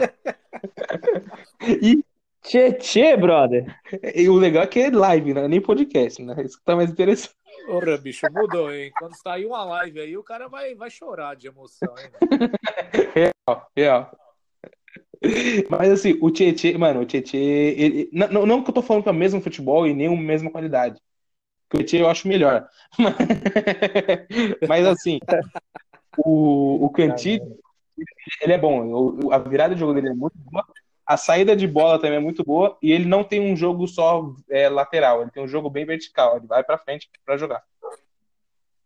[1.82, 2.04] E,
[2.42, 3.74] Tchê, brother.
[4.14, 5.48] e o legal é que é live, né?
[5.48, 6.34] Nem podcast, né?
[6.44, 7.34] Isso que tá mais interessante.
[7.66, 8.92] Porra, bicho, mudou, hein?
[8.98, 12.10] Quando sair uma live aí, o cara vai, vai chorar de emoção, hein?
[12.28, 13.32] velho?
[13.76, 14.10] Real.
[15.70, 19.08] Mas assim, o Tietê, mano, o Tietê, ele, não, não- que eu tô falando que
[19.08, 21.00] é o mesmo futebol e nem a mesma qualidade.
[21.72, 22.68] O Tietê eu acho melhor.
[24.68, 25.18] Mas assim,
[26.18, 27.58] o, o Cantillo,
[28.40, 29.32] ele é bom.
[29.32, 30.66] A virada de jogo dele é muito boa.
[31.06, 32.76] A saída de bola também é muito boa.
[32.82, 36.36] E ele não tem um jogo só é, lateral, ele tem um jogo bem vertical.
[36.36, 37.62] Ele vai pra frente pra jogar.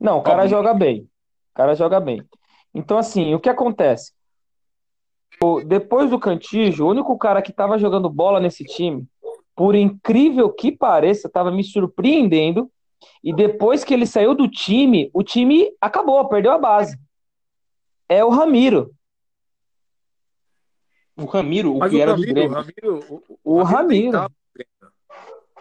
[0.01, 0.51] Não, o cara Óbvio.
[0.51, 1.03] joga bem.
[1.03, 2.23] O cara joga bem.
[2.75, 4.13] Então, assim, o que acontece?
[5.67, 9.07] Depois do Cantijo, o único cara que tava jogando bola nesse time,
[9.55, 12.71] por incrível que pareça, tava me surpreendendo.
[13.23, 16.99] E depois que ele saiu do time, o time acabou, perdeu a base.
[18.09, 18.93] É o Ramiro.
[21.19, 22.57] O Ramiro, o Mas que o era do Ramiro, o Grêmio.
[22.57, 24.23] Ramiro, o, O Ramiro.
[24.23, 24.95] no Grêmio.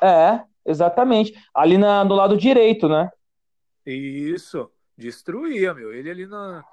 [0.01, 1.33] É, exatamente.
[1.53, 3.09] Ali na, do lado direito, né?
[3.85, 5.93] Isso, destruía, meu.
[5.93, 6.63] Ele ali na,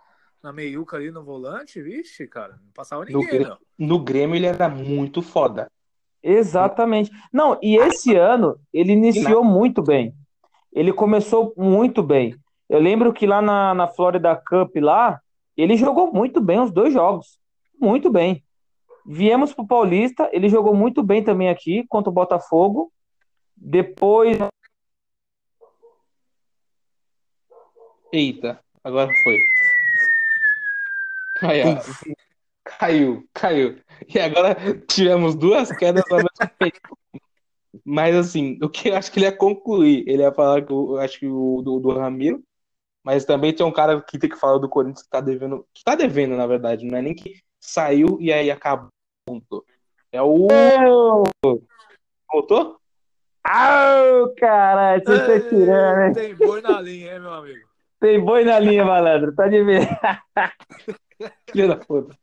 [0.42, 3.46] na meiuca, ali no volante, vixe, cara, não passava ninguém, Grêmio.
[3.48, 3.58] meu.
[3.88, 5.70] No Grêmio ele era muito foda.
[6.22, 7.10] Exatamente.
[7.32, 10.14] Não, e esse ano ele iniciou muito bem.
[10.72, 12.34] Ele começou muito bem.
[12.68, 15.20] Eu lembro que lá na, na Florida Cup lá,
[15.56, 17.38] ele jogou muito bem os dois jogos.
[17.78, 18.42] Muito bem.
[19.06, 22.92] Viemos pro Paulista, ele jogou muito bem também aqui contra o Botafogo.
[23.56, 24.38] Depois,
[28.14, 29.40] Eita, agora foi.
[31.42, 31.64] Aí.
[32.64, 33.78] Caiu, caiu.
[34.08, 34.54] E agora
[34.88, 36.98] tivemos duas quedas ao mesmo tempo.
[37.84, 40.96] Mas assim, o que eu acho que ele ia concluir, ele ia falar que eu
[40.98, 42.40] acho que o do, do Ramiro,
[43.02, 45.82] mas também tem um cara que tem que falar do Corinthians que tá devendo, que
[45.82, 48.93] tá devendo, na verdade, não é nem que saiu e aí acabou.
[49.26, 49.64] Ponto.
[50.12, 51.24] É o.
[52.30, 52.76] Voltou?
[53.42, 56.12] Au, caralho, você tá tirando, hein?
[56.14, 57.66] Tem boi na linha, hein, meu amigo?
[58.00, 59.88] Tem boi na linha, malandro, tá de ver.
[61.50, 62.16] Filho da puta.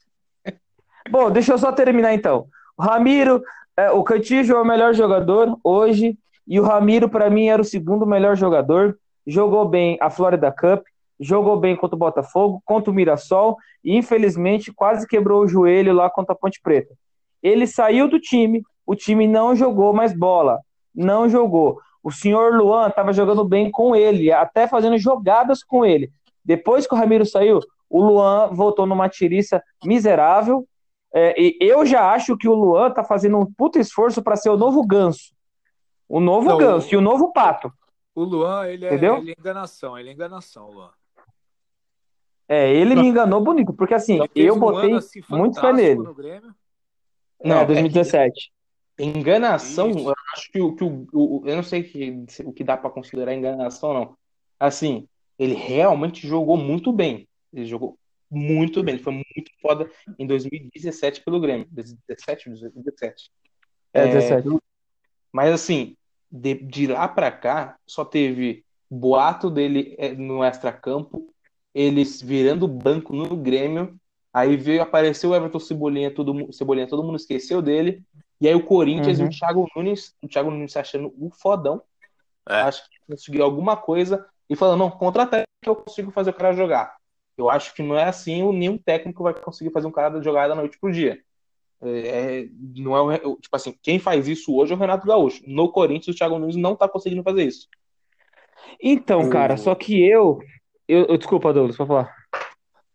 [1.10, 2.48] Bom, deixa eu só terminar então.
[2.78, 3.44] O Ramiro,
[3.76, 7.66] é, o Cantillo é o melhor jogador hoje, e o Ramiro, para mim, era o
[7.66, 8.98] segundo melhor jogador.
[9.26, 10.86] Jogou bem a Florida Cup,
[11.22, 16.10] jogou bem contra o Botafogo, contra o Mirassol, e infelizmente quase quebrou o joelho lá
[16.10, 16.94] contra a Ponte Preta.
[17.42, 20.60] Ele saiu do time, o time não jogou mais bola,
[20.94, 21.80] não jogou.
[22.04, 26.12] O senhor Luan estava jogando bem com ele, até fazendo jogadas com ele.
[26.44, 30.66] Depois que o Ramiro saiu, o Luan voltou numa tiriça miserável.
[31.14, 34.50] É, e eu já acho que o Luan tá fazendo um puta esforço para ser
[34.50, 35.34] o novo ganso.
[36.10, 37.72] O novo Não, ganso o- e o novo pato.
[38.16, 39.18] O Luan, ele é, Entendeu?
[39.18, 40.90] ele é enganação, ele é enganação, Luan.
[42.52, 46.02] É, ele me enganou bonito, porque assim, Então, eu botei assim, muito fé nele.
[47.42, 48.52] Não, é 2017.
[49.00, 50.14] Enganação, Isso.
[50.34, 52.90] acho que, o, que o, o- eu não sei que, se- o que dá pra
[52.90, 54.18] considerar enganação, não.
[54.60, 55.08] Assim,
[55.40, 57.26] ele realmente jogou muito bem.
[57.54, 57.98] Ele jogou
[58.30, 58.96] muito bem.
[58.96, 61.66] Ele foi muito foda em 2017 pelo Grêmio.
[61.72, 63.32] 17, 17.
[63.94, 64.50] É, 17.
[65.32, 65.96] Mas assim,
[66.30, 71.34] de, de lá pra cá, só teve boato dele é, no extracampo,
[71.74, 73.96] eles virando banco no Grêmio.
[74.34, 78.02] Aí veio, apareceu o Everton Cebolinha, todo, Cebolinha, todo mundo esqueceu dele.
[78.40, 79.28] E aí o Corinthians e Uhum.
[79.28, 81.82] o Thiago Nunes, o Thiago Nunes se achando o fodão.
[82.50, 82.62] É.
[82.62, 86.54] Acho que conseguiu alguma coisa e falando, não, contra-ataque que eu consigo fazer o cara
[86.54, 86.96] jogar.
[87.38, 90.48] Eu acho que não é assim, o- nenhum técnico vai conseguir fazer um cara jogar
[90.48, 91.22] da noite pro dia.
[91.84, 91.90] É,
[92.44, 95.44] é, não é tipo assim, quem faz isso hoje é o Renato Gaúcho.
[95.48, 97.68] No Corinthians, o Thiago Nunes não tá conseguindo fazer isso.
[98.82, 100.40] Então, cara, só que eu,
[100.92, 102.16] eu, eu- desculpa, Douglas, pode falar.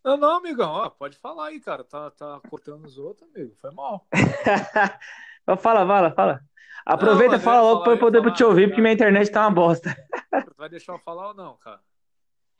[0.04, 1.82] Não, não, amigão, ó, pode falar aí, cara.
[1.82, 3.54] Tá, tá cortando os outros, amigo.
[3.60, 4.06] Foi mal.
[5.60, 6.40] Fala, fala, fala.
[6.84, 8.68] Aproveita Não, e fala logo pra eu falar, poder ia te falar, ouvir, cara.
[8.70, 9.96] porque minha internet tá uma bosta.
[10.58, 11.80] Vai deixar eu falar ou não, cara?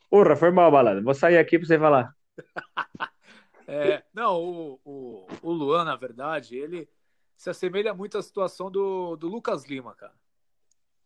[0.09, 1.03] Porra, foi mal, balada.
[1.03, 2.15] Vou sair aqui pra você falar.
[3.69, 6.89] É, não, o, o, o Luan, na verdade, ele
[7.37, 10.15] se assemelha muito à situação do, do Lucas Lima, cara.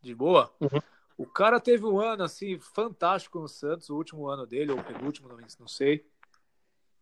[0.02, 0.54] De boa?
[0.60, 0.78] Uhum.
[1.16, 4.84] O cara teve um ano, assim, fantástico no Santos, o último ano dele, ou o
[4.84, 6.06] penúltimo, não, não sei.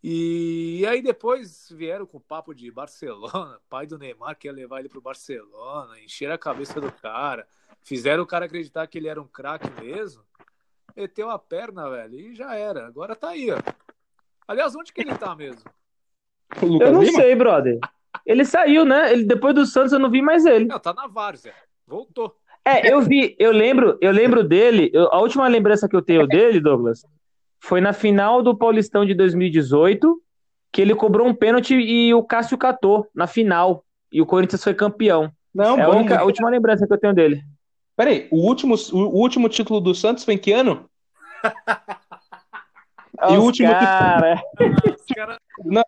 [0.03, 4.81] E, aí depois vieram com o papo de Barcelona, pai do Neymar que ia levar
[4.81, 7.47] ele pro Barcelona, encheram a cabeça do cara,
[7.83, 10.23] fizeram o cara acreditar que ele era um craque mesmo,
[10.97, 12.87] meteu a perna, velho, e já era.
[12.87, 13.59] Agora tá aí, ó.
[14.47, 15.69] Aliás, onde que ele tá mesmo?
[16.63, 17.79] O Eu não sei, brother.
[18.25, 19.13] Ele saiu, né?
[19.13, 20.65] Ele, depois do Santos eu não vi mais ele.
[20.65, 21.55] Não, tá na Várzea.
[21.87, 22.37] Voltou.
[22.69, 24.91] É, eu vi, eu lembro, eu lembro dele.
[24.93, 27.03] eu- a última lembrança que eu tenho dele, Douglas,
[27.61, 30.21] foi na final do Paulistão de 2018,
[30.73, 33.85] que ele cobrou um pênalti e o Cássio catou na final.
[34.13, 35.31] E o Corinthians foi campeão.
[35.55, 37.43] Não, É a, bom, única, a última lembrança que eu tenho dele.
[37.97, 40.89] Peraí, o último, o último título do Santos foi em que ano?
[43.31, 44.41] E o último que- cara,
[45.17, 45.39] caras.
[45.65, 45.83] Não,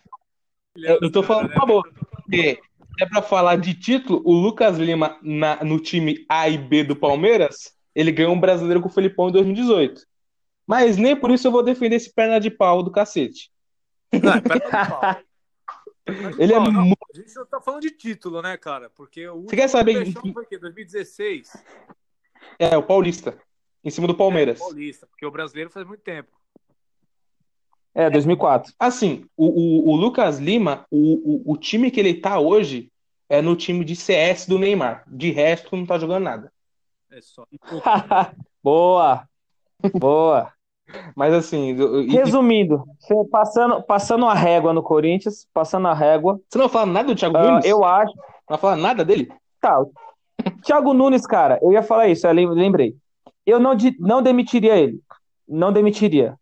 [0.77, 1.89] Eu, eu tô falando por favor.
[2.25, 2.59] Porque
[3.03, 6.95] é pra falar de título, o Lucas Lima na- no time A e B do
[6.97, 10.07] Palmeiras, ele ganhou um brasileiro com o Felipão em 2018.
[10.67, 13.51] Mas nem por isso eu vou defender esse perna de pau do cacete.
[14.13, 15.17] Não, é perna de pau.
[16.39, 16.73] Ele é não.
[16.73, 18.91] mu- A gente não tá falando de título, né, cara?
[18.91, 20.59] Porque o último quer saber- fechão foi o quê?
[20.59, 21.53] 2016.
[22.59, 23.39] É, o Paulista.
[23.85, 24.59] Em cima do Palmeiras.
[24.61, 26.33] É, Paulista, porque o brasileiro faz muito tempo.
[27.95, 28.73] É, 2004.
[28.79, 32.91] Assim, o, o, o Lucas Lima, o, o, o time que ele tá hoje
[33.29, 35.05] é no time de CS do Neymar.
[35.07, 36.53] De resto, não tá jogando nada.
[37.11, 37.45] É só.
[38.63, 39.27] Boa,
[39.95, 40.53] boa.
[41.17, 41.75] Mas assim,
[42.09, 47.09] Resumindo, você passando, passando a régua no Corinthians, passando a régua, você não fala nada
[47.09, 47.65] do Thiago ah, Nunes?
[47.65, 48.13] eu acho.
[48.49, 49.33] Não fala nada dele?
[49.61, 49.83] Tá,
[50.63, 52.95] Thiago Nunes, cara, eu ia falar isso, eu lem- lembrei.
[53.47, 55.01] Eu não, de- não demitiria ele.
[55.49, 56.37] Não demitiria.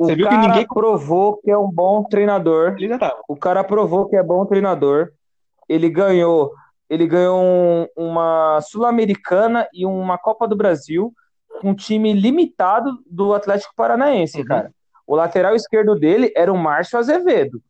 [0.00, 2.74] O Você viu que cara ninguém- provou que é um bom treinador.
[2.78, 3.20] Ele já tava.
[3.28, 5.10] O cara provou que é bom treinador.
[5.68, 6.54] Ele ganhou,
[6.88, 11.12] ele ganhou um- uma Sul-Americana e uma Copa do Brasil
[11.60, 14.44] com um time limitado do Atlético Paranaense, Uhum.
[14.46, 14.72] cara.
[15.06, 17.60] O lateral esquerdo dele era o Márcio Azevedo.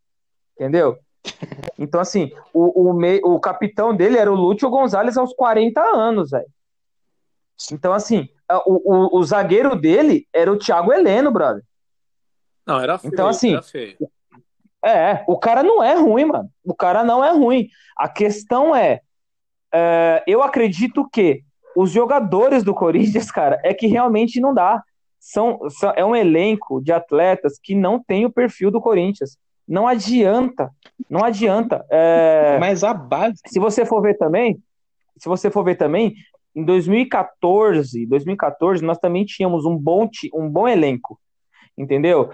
[0.54, 0.96] Entendeu?
[1.78, 6.30] Então, assim, o, o, mei- o capitão dele era o Lúcio Gonzalez aos 40 anos,
[6.30, 6.46] velho.
[7.72, 8.28] Então, assim,
[8.66, 11.62] o, o, o zagueiro dele era o Thiago Heleno, brother.
[12.66, 13.12] Não, era feio.
[13.12, 13.96] Então, assim, Era feio.
[14.84, 16.48] É, o cara não é ruim, mano.
[16.64, 17.68] O cara não é ruim.
[17.96, 19.00] A questão é,
[19.72, 21.42] é, eu acredito que
[21.76, 24.82] os jogadores do Corinthians, cara, é que realmente não dá.
[25.18, 29.36] São, são- é um elenco de atletas que não tem o perfil do Corinthians.
[29.68, 30.70] Não adianta,
[31.08, 31.84] não adianta.
[31.90, 33.38] É, Mas a base.
[33.46, 34.58] se você for ver também,
[35.18, 36.14] se você for ver também,
[36.56, 41.20] em 2014, 2014 nós também tínhamos um bom, um bom elenco,
[41.78, 42.30] entendeu?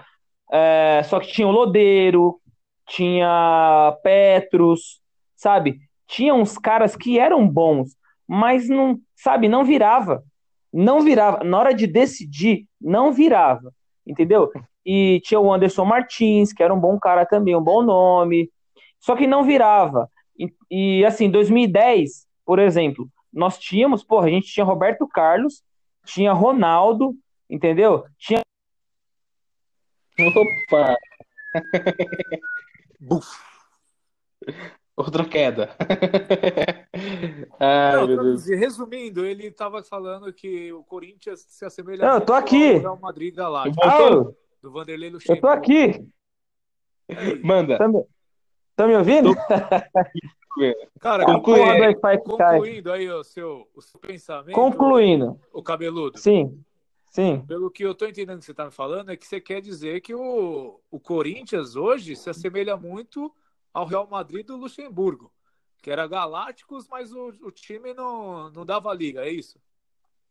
[0.51, 2.39] É, só que tinha o Lodeiro,
[2.87, 5.01] tinha Petros,
[5.35, 5.79] sabe?
[6.07, 7.95] Tinha uns caras que eram bons,
[8.27, 10.23] mas não, sabe, não virava.
[10.71, 11.43] Não virava.
[11.43, 13.73] Na hora de decidir, não virava,
[14.05, 14.51] entendeu?
[14.85, 18.49] E tinha o Anderson Martins, que era um bom cara também, um bom nome,
[18.99, 20.09] só que não virava.
[20.37, 25.63] E, e, assim, 2010, por exemplo, nós tínhamos, porra, a gente tinha Roberto Carlos,
[26.05, 27.15] tinha Ronaldo,
[27.49, 28.05] entendeu?
[28.17, 28.41] Tinha
[30.19, 30.95] Opa!
[34.95, 35.75] Outra queda.
[37.59, 38.45] Ai, Não, meu Deus.
[38.47, 42.73] Resumindo, ele tava falando que o Corinthians se assemelha Não, eu tô aqui.
[42.75, 43.85] ao Real Madrid Galáctico?
[43.85, 44.09] Ah,
[44.61, 45.41] do Vanderlei eu Luxemburgo.
[45.41, 46.03] tô aqui
[47.09, 47.45] É isso.
[47.45, 47.77] Manda.
[47.77, 48.03] também.
[48.75, 49.35] Tá me ouvindo?
[50.99, 51.59] Cara, Conclui.
[51.59, 52.57] Porra do Wi-Fi que cai.
[52.57, 54.55] concluindo aí o seu, o seu pensamento.
[54.55, 55.39] Concluindo.
[55.53, 56.17] O cabeludo.
[56.17, 56.59] Sim.
[57.17, 57.43] Sim.
[57.47, 60.01] Pelo que eu tô entendendo que você tá me falando, é que você quer dizer
[60.01, 63.33] que o, o Corinthians hoje se assemelha muito
[63.73, 65.31] ao Real Madrid do Luxemburgo,
[65.81, 69.57] que era Galácticos, mas o, o time não, não dava liga, é isso?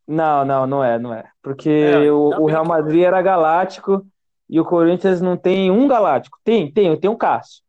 [0.07, 1.29] Não, não, não é, não é.
[1.43, 4.07] Porque É, o, o Real Madrid era galáctico
[4.49, 6.39] e o Corinthians não tem um galáctico.
[6.45, 7.65] Tem, tem, tem o Cássio.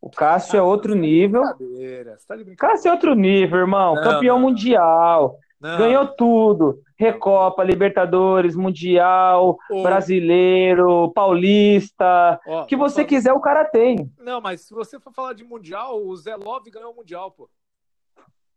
[0.00, 1.42] O Cássio é outro nível.
[1.42, 2.74] Brincadeira, você tá de brincadeira.
[2.74, 3.96] Cássio é outro nível, irmão.
[3.96, 4.48] Não, Campeão não.
[4.48, 5.38] mundial.
[5.66, 6.78] Não, Ganhou tudo.
[6.98, 12.40] Recopa, Libertadores, Mundial, o- Brasileiro, Paulista.
[12.46, 14.10] ó, O que você falar- quiser, o cara tem.
[14.18, 17.48] Não, mas se você for falar de Mundial, o Zé Love ganhou o Mundial, pô.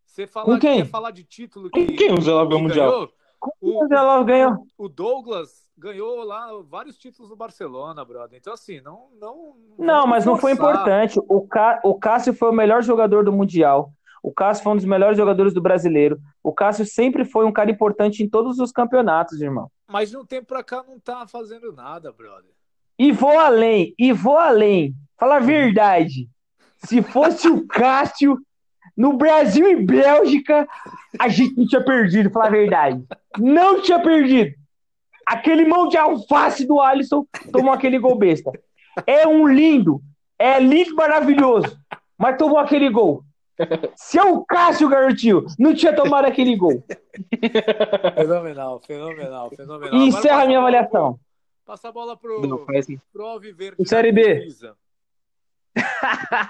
[0.05, 0.77] Você Com falar, quem?
[0.83, 2.91] quer falar de título Com que, quem o Zé Love ganhou o Mundial?
[2.91, 3.09] ganhou?
[3.61, 4.57] O Zé Love ganhou.
[4.77, 8.37] O Douglas ganhou lá vários títulos no Barcelona, brother.
[8.37, 9.07] Então, assim, não.
[9.19, 10.75] Não, Não, vamos mas não foi forçar.
[10.75, 11.19] importante.
[11.29, 13.91] O, Cá- o Cássio foi o melhor jogador do Mundial.
[14.21, 16.19] O Cássio foi um dos melhores jogadores do brasileiro.
[16.43, 19.71] O Cássio sempre foi um cara importante em todos os campeonatos, irmão.
[19.87, 22.51] Mas de um tempo pra cá não tá fazendo nada, brother.
[22.97, 24.93] E vou além, e vou além.
[25.17, 26.29] Fala a verdade.
[26.85, 28.37] Se fosse o Cássio
[28.95, 30.67] no Brasil e Bélgica,
[31.17, 33.01] a gente não tinha perdido, fala a verdade.
[33.37, 34.53] Não tinha perdido.
[35.25, 38.51] Aquele mão de alface do Alisson tomou aquele gol besta.
[39.05, 40.01] É um lindo,
[40.37, 41.77] é lindo, maravilhoso,
[42.17, 43.23] mas tomou aquele gol.
[43.95, 46.83] Se é o Cássio garantiu, não tinha tomado aquele gol.
[48.15, 49.93] Fenomenal, fenomenal, fenomenal.
[49.99, 51.19] E encerra a minha bola pro- avaliação.
[51.65, 52.99] Passa a bola pro, Não, faz assim.
[53.13, 53.75] pro Alviverde.
[53.77, 54.35] O Série B.
[54.35, 54.75] Precisa.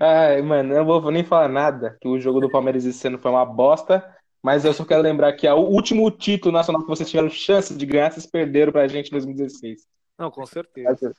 [0.00, 3.18] Ai, mano, eu não vou nem falar nada, que o jogo do Palmeiras esse ano
[3.18, 4.04] foi uma bosta,
[4.42, 7.74] mas eu só quero lembrar que é o último título nacional que vocês tiveram chance
[7.76, 9.86] de ganhar, vocês perderam pra gente em 2016.
[10.18, 11.12] Não, com certeza.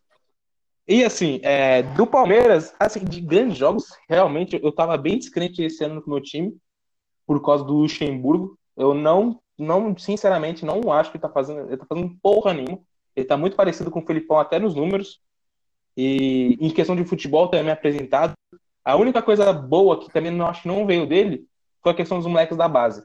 [0.90, 5.84] E assim, é, do Palmeiras, assim, de grandes jogos, realmente eu tava bem descrente esse
[5.84, 6.58] ano com o meu time,
[7.28, 8.58] por causa do Luxemburgo.
[8.76, 12.80] Eu não, não, sinceramente, não acho que ele tá fazendo, ele tá fazendo porra nenhuma.
[13.16, 15.22] Ele tá muito parecido com o Felipão até nos números.
[15.96, 18.34] E em questão de futebol também é apresentado.
[18.84, 21.46] A única coisa boa que também não acho que não veio dele
[21.84, 23.04] foi a questão dos moleques da base.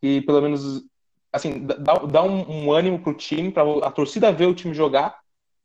[0.00, 0.86] E pelo menos,
[1.30, 5.18] assim, dá, dá um, um ânimo pro time, pra a torcida ver o time jogar.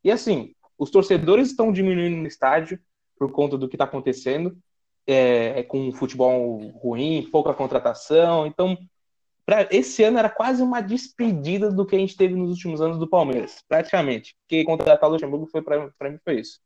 [0.03, 2.79] E assim, os torcedores estão diminuindo no estádio
[3.15, 4.57] por conta do que está acontecendo,
[5.05, 8.47] é, com o futebol ruim, pouca contratação.
[8.47, 8.75] Então,
[9.45, 12.97] pra, esse ano era quase uma despedida do que a gente teve nos últimos anos
[12.97, 14.35] do Palmeiras, praticamente.
[14.41, 16.59] Porque contratar o Luxemburgo foi para mim foi isso.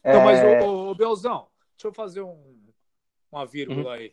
[0.00, 2.54] Então, mas, É, ô, ô, Belzão, deixa eu fazer um,
[3.32, 3.90] uma vírgula Uhum.
[3.92, 4.12] aí.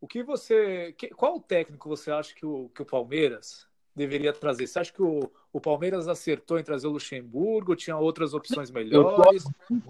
[0.00, 0.92] O que você.
[0.98, 4.66] que- qual técnico você acha que o, que o Palmeiras deveria trazer?
[4.66, 7.76] Você acha que o, o Palmeiras acertou em trazer o Luxemburgo?
[7.76, 9.44] Tinha outras opções melhores?
[9.44, 9.80] eu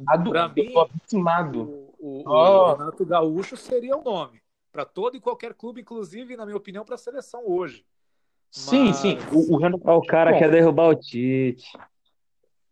[0.48, 0.64] mim-.
[1.60, 2.74] O, o- o Oh.
[2.74, 4.42] Renato Gaúcho seria o nome.
[4.70, 7.84] Para todo e qualquer clube, inclusive, na minha opinião, para a seleção hoje.
[8.50, 9.16] Sim, Mas- sim.
[9.32, 10.38] O, o Renato o cara Bom.
[10.38, 11.64] quer derrubar o Tite.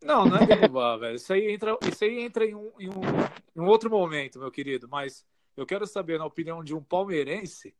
[0.03, 1.15] Não, não é derrubar, velho.
[1.17, 3.01] Isso aí entra, isso aí entra em, um, em, um,
[3.57, 4.89] em um outro momento, meu querido.
[4.89, 5.25] Mas
[5.57, 7.73] eu quero saber, na opinião de um palmeirense,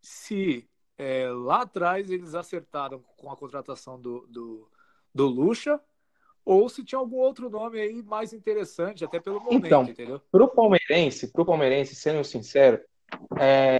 [0.00, 4.68] se é, lá atrás eles acertaram com a contratação do, do,
[5.14, 5.80] do Lucha
[6.44, 10.20] ou se tinha algum outro nome aí mais interessante, até pelo momento, Então, entendeu?
[10.30, 12.80] Pro palmeirense, pro palmeirense, sendo sincero,
[13.40, 13.78] é,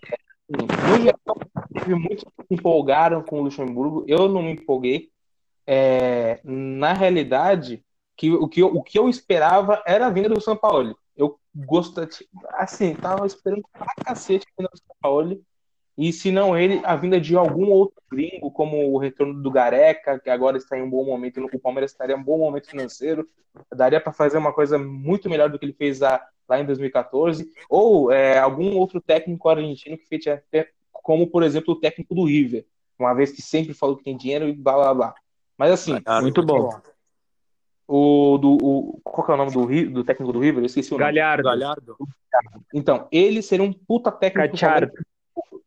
[0.49, 0.67] no
[1.03, 1.39] geral,
[1.73, 4.05] teve muitos que se empolgaram com o Luxemburgo.
[4.07, 5.11] Eu não me empolguei.
[5.67, 7.85] É, na realidade,
[8.17, 10.97] que, o, que eu, o que eu esperava era a vinda do São Paulo.
[11.17, 12.01] Eu gosto,
[12.55, 15.43] assim, tava esperando pra cacete a vinda do São Paulo.
[15.97, 20.19] E se não ele, a vinda de algum outro gringo, como o retorno do Gareca,
[20.19, 23.29] que agora está em um bom momento, o Palmeiras estaria em um bom momento financeiro,
[23.73, 27.49] daria para fazer uma coisa muito melhor do que ele fez a, lá em 2014,
[27.69, 32.25] ou é, algum outro técnico argentino que fez até, como por exemplo o técnico do
[32.25, 32.67] River,
[32.99, 35.15] uma vez que sempre falou que tem dinheiro e blá blá blá.
[35.57, 36.71] Mas assim, Muito bom.
[37.87, 40.63] o do o, qual que é o nome do, do técnico do River?
[40.63, 41.13] Eu esqueci o nome.
[41.13, 41.45] Galhardo.
[41.45, 41.97] Galhardo.
[42.73, 44.93] Então, ele seria um puta técnico do Cachardo.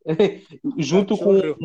[0.77, 1.37] Junto com.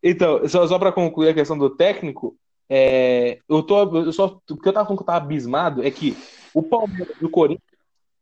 [0.00, 2.36] Então, só, só para concluir a questão do técnico,
[2.68, 5.90] é, eu tô, eu só, o que eu tava falando que eu tava abismado é
[5.90, 6.16] que
[6.54, 7.62] o Palmeiras e o Corinthians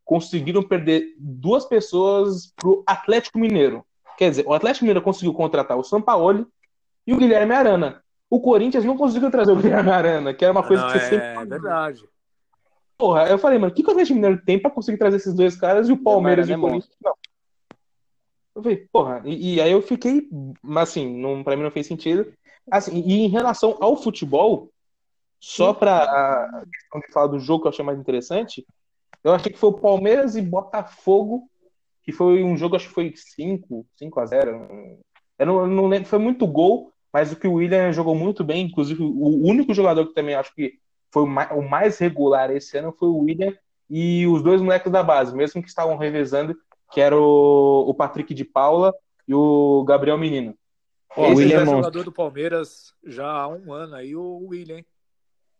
[0.04, 3.84] conseguiram perder duas pessoas pro Atlético Mineiro.
[4.16, 6.46] Quer dizer, o Atlético Mineiro conseguiu contratar o Sampaoli
[7.06, 8.02] e o Guilherme Arana.
[8.30, 11.08] O Corinthians não conseguiu trazer o Guilherme Arana, que era uma coisa Não, que você
[11.08, 12.04] sempre é verdade.
[13.04, 15.34] Porra, eu falei, mano, o que, que o Atlético Mineiro tem pra conseguir trazer esses
[15.34, 17.14] dois caras e o Palmeiras e Guilherme o Corinthians não?
[18.54, 20.26] Eu falei, porra, e, e aí eu fiquei,
[20.62, 22.32] mas assim, não, pra mim não fez sentido.
[22.70, 24.70] Assim, e em relação ao futebol,
[25.38, 28.66] Só para a questão de falar do jogo que eu achei mais interessante,
[29.22, 31.46] eu achei que foi o Palmeiras e Botafogo,
[32.02, 34.50] que foi um jogo, acho que foi 5, 5 a 0.
[35.38, 38.42] Eu não, eu não lembro, foi muito gol, mas o que o William jogou muito
[38.42, 40.78] bem, inclusive o único jogador que também acho que
[41.14, 43.54] foi o mais regular esse ano foi o William
[43.88, 46.56] e os dois moleques da base, mesmo que estavam revezando,
[46.92, 48.92] que era o, o Patrick de Paula
[49.28, 50.56] e o Gabriel Menino.
[51.16, 54.82] Ó, o William é jogador do Palmeiras já há um ano aí, o William.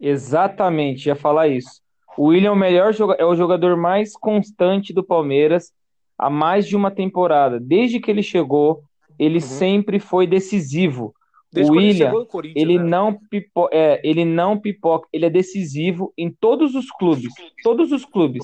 [0.01, 1.81] Exatamente, ia falar isso.
[2.19, 5.73] O William é o melhor é o jogador mais constante do Palmeiras
[6.19, 7.61] há mais de uma temporada.
[7.61, 8.83] Desde que ele chegou,
[9.17, 9.41] ele uhum.
[9.41, 11.15] sempre foi decisivo.
[11.55, 12.85] Desde o William, ele, ele né?
[12.85, 17.33] não pipo, é, ele não pipoca, ele é decisivo em todos os clubes,
[17.63, 18.43] todos os clubes.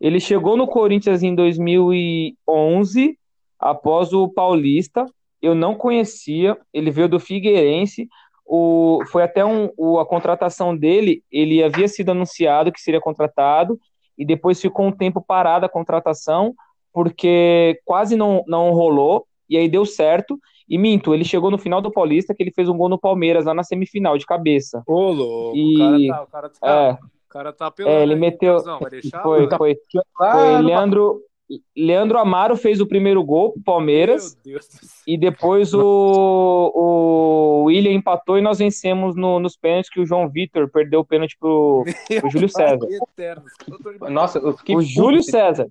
[0.00, 3.18] Ele chegou no Corinthians em 2011,
[3.58, 5.04] após o Paulista.
[5.42, 8.08] Eu não conhecia, ele veio do Figueirense.
[8.46, 13.78] O, foi até um, o, a contratação dele, ele havia sido anunciado que seria contratado,
[14.16, 16.54] e depois ficou um tempo parado a contratação,
[16.94, 20.40] porque quase não, não rolou, e aí deu certo.
[20.68, 23.46] E minto, ele chegou no final do Paulista que ele fez um gol no Palmeiras
[23.46, 24.82] lá na semifinal de cabeça.
[24.86, 25.74] Ô, louco, e...
[25.74, 28.62] o cara tá, o cara tá, é, o cara tá pelo é, ele aí, meteu
[28.62, 29.22] vai deixar?
[29.22, 29.76] Foi, foi,
[30.16, 31.22] foi Leandro
[31.74, 34.36] Leandro Amaro fez o primeiro gol pro Palmeiras.
[35.06, 40.28] E depois o, o William empatou e nós vencemos no, nos pênaltis que o João
[40.28, 41.84] Vitor perdeu o pênalti pro,
[42.20, 42.86] pro Júlio César.
[44.10, 45.68] Nossa, eu fiquei O Júlio César.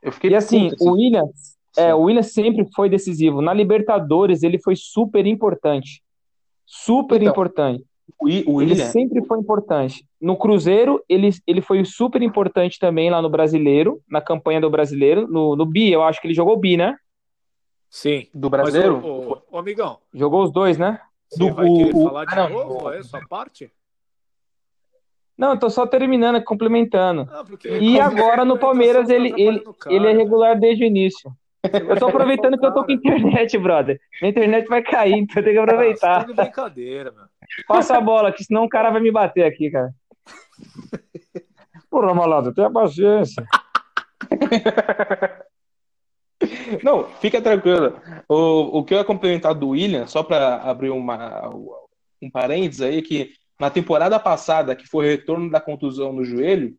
[0.00, 1.28] Eu fiquei e assim, o William
[1.76, 3.40] é, o William sempre foi decisivo.
[3.40, 6.02] Na Libertadores, ele foi super importante.
[6.66, 7.84] Super então, importante.
[8.20, 8.74] O, o William...
[8.74, 10.06] Ele sempre foi importante.
[10.20, 15.26] No Cruzeiro, ele, ele foi super importante também lá no Brasileiro, na campanha do Brasileiro.
[15.26, 16.96] No, no Bi, eu acho que ele jogou Bi, né?
[17.88, 18.26] Sim.
[18.34, 18.96] Do Brasileiro?
[18.96, 19.98] Mas, ô, ô, amigão.
[20.14, 21.00] Jogou os dois, né?
[21.28, 23.70] Você do, vai o, falar de ah, novo é essa parte?
[25.36, 27.28] Não, tô só terminando, complementando.
[27.30, 27.44] Ah,
[27.80, 31.32] e agora no Palmeiras ele, ele, ele é regular desde o início.
[31.62, 34.00] Eu tô aproveitando que eu tô com internet, brother.
[34.20, 36.26] Minha internet vai cair, então eu tenho que aproveitar.
[36.26, 37.24] Nossa, brincadeira, meu.
[37.68, 39.94] Passa a bola, que senão o cara vai me bater aqui, cara.
[41.88, 43.44] Porra, malado, tenha paciência.
[46.82, 48.00] Não, fica tranquilo.
[48.28, 51.48] O, o que eu ia complementar do William, só para abrir uma,
[52.20, 56.74] um parênteses aí, que na temporada passada, que foi o retorno da contusão no joelho,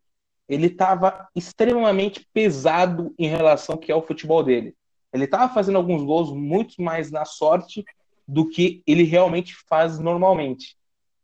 [0.48, 4.74] ele estava extremamente pesado em relação ao que é o futebol dele.
[5.12, 7.84] Ele estava fazendo alguns gols muito mais na sorte
[8.26, 10.76] do que ele realmente faz normalmente.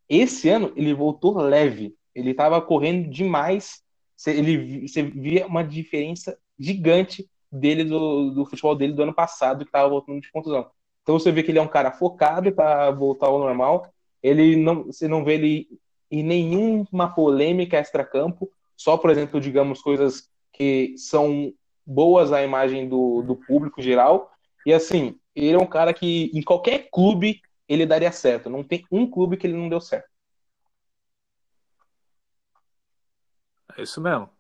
[0.08, 3.82] Esse ano ele voltou leve, ele estava correndo demais,
[4.26, 9.68] ele, você via uma diferença gigante dele do, do futebol dele do ano passado, que
[9.68, 10.70] estava voltando de contusão.
[11.02, 13.86] Então você vê que ele é um cara focado para voltar ao normal.
[14.22, 15.68] Ele não, você não vê ele
[16.10, 18.50] em nenhuma polêmica extra-campo
[18.80, 21.52] só, por exemplo, digamos, coisas que são
[21.84, 24.32] boas à imagem do, do público geral.
[24.64, 28.48] E assim, ele é um cara que em qualquer clube ele daria certo.
[28.48, 30.08] Não tem um clube que ele não deu certo.
[33.76, 34.30] É isso mesmo.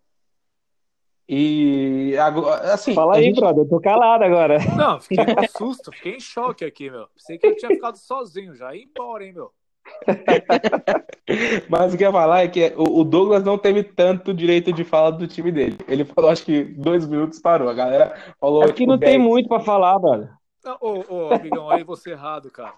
[1.28, 2.94] E agora, assim.
[2.94, 3.40] Fala aí, gente...
[3.40, 4.56] brother, eu tô calado agora.
[4.74, 7.06] Não, fiquei com susto, fiquei em choque aqui, meu.
[7.08, 8.74] Pensei que eu tinha ficado sozinho já.
[8.74, 9.52] Ia embora, hein, meu.
[11.68, 14.84] Mas o que eu ia falar é que o Douglas não teve tanto direito de
[14.84, 15.78] fala do time dele.
[15.86, 17.68] Ele falou, acho que dois minutos parou.
[17.68, 18.62] A galera falou.
[18.62, 19.12] É que tipo, não 10.
[19.12, 20.30] tem muito para falar, velho.
[20.80, 22.74] Ô, ô, amigão, aí você errado, cara.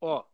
[0.00, 0.24] Ó,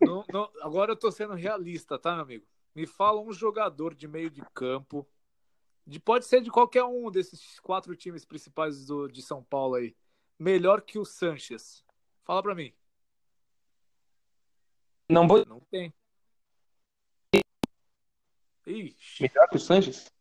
[0.00, 2.46] não, não, agora eu tô sendo realista, tá, meu amigo?
[2.74, 5.06] Me fala um jogador de meio de campo.
[5.86, 9.96] De, pode ser de qualquer um desses quatro times principais do, de São Paulo aí.
[10.38, 11.84] Melhor que o Sanches.
[12.24, 12.72] Fala pra mim.
[15.08, 15.44] Não vou.
[15.46, 15.92] Não tem.
[18.66, 19.22] Ixi.
[19.22, 20.12] Melhor que o Sanches?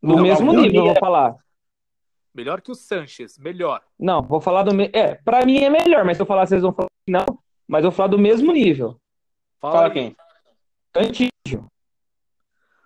[0.00, 1.36] No não, mesmo nível, eu vou falar.
[2.32, 3.82] Melhor que o Sanches, melhor.
[3.98, 4.74] Não, vou falar do.
[4.74, 4.90] Me...
[4.92, 7.24] É, pra mim é melhor, mas se eu falar, vocês vão falar que não.
[7.66, 9.00] Mas eu vou falar do mesmo nível.
[9.60, 10.16] Fala, Fala quem?
[10.92, 11.70] Cantígio.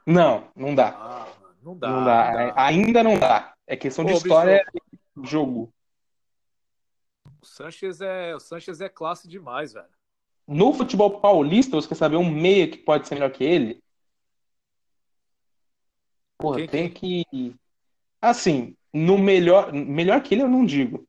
[0.07, 0.89] Não, não dá.
[0.89, 1.29] Ah,
[1.63, 1.89] não dá.
[1.89, 2.33] Não dá.
[2.33, 2.65] Não dá.
[2.65, 3.55] Ainda não dá.
[3.67, 5.73] É questão Ô, de história e jogo.
[7.43, 9.98] O Sanches é, o Sanches é classe demais, velho.
[10.49, 13.83] No futebol paulista, você quer saber um meia que pode ser melhor que ele?
[16.39, 17.55] Porra, que, tem que.
[18.19, 19.71] Assim, no melhor.
[19.75, 21.07] Melhor que ele eu não digo.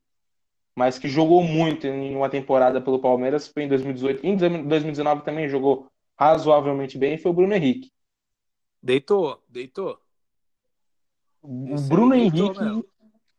[0.75, 4.25] Mas que jogou muito em uma temporada pelo Palmeiras foi em 2018.
[4.25, 7.91] Em 2019 também jogou razoavelmente bem foi o Bruno Henrique.
[8.83, 9.97] Deitou, deitou.
[11.41, 12.83] O Bruno Henrique,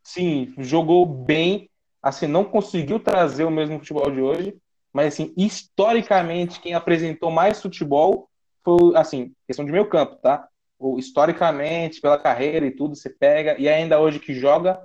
[0.01, 1.69] sim, jogou bem.
[2.01, 4.59] Assim, não conseguiu trazer o mesmo futebol de hoje,
[4.93, 8.29] mas assim, historicamente, quem apresentou mais futebol
[8.63, 10.47] foi, assim, questão de meio campo, tá?
[10.77, 14.81] O, historicamente, pela carreira e tudo, você pega, e ainda hoje que joga,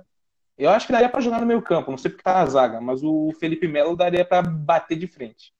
[0.57, 2.81] eu acho que daria para jogar no meio campo, não sei porque tá na zaga,
[2.81, 5.53] mas o Felipe Melo daria para bater de frente.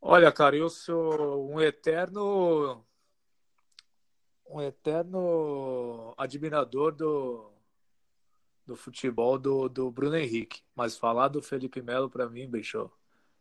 [0.00, 2.84] Olha, cara, eu sou um eterno
[4.46, 7.50] um eterno admirador do,
[8.66, 10.60] do futebol do, do Bruno Henrique.
[10.74, 12.90] Mas falar do Felipe Melo, para mim, bicho.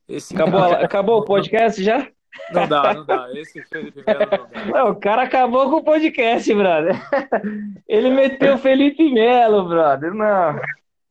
[0.08, 0.86] Esse acabou, cara...
[0.86, 2.08] acabou o podcast já?
[2.52, 3.30] Não dá, não dá.
[3.34, 4.66] Esse Felipe Melo não dá.
[4.66, 6.96] Não, o cara acabou com o podcast, brother.
[7.88, 10.14] Ele meteu o Felipe Melo, brother.
[10.14, 10.60] Não.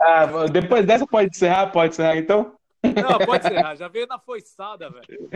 [0.01, 1.69] Ah, depois dessa pode encerrar?
[1.69, 2.55] Pode encerrar então?
[2.83, 3.77] Não, pode encerrar.
[3.77, 5.31] Já veio na foiçada, velho.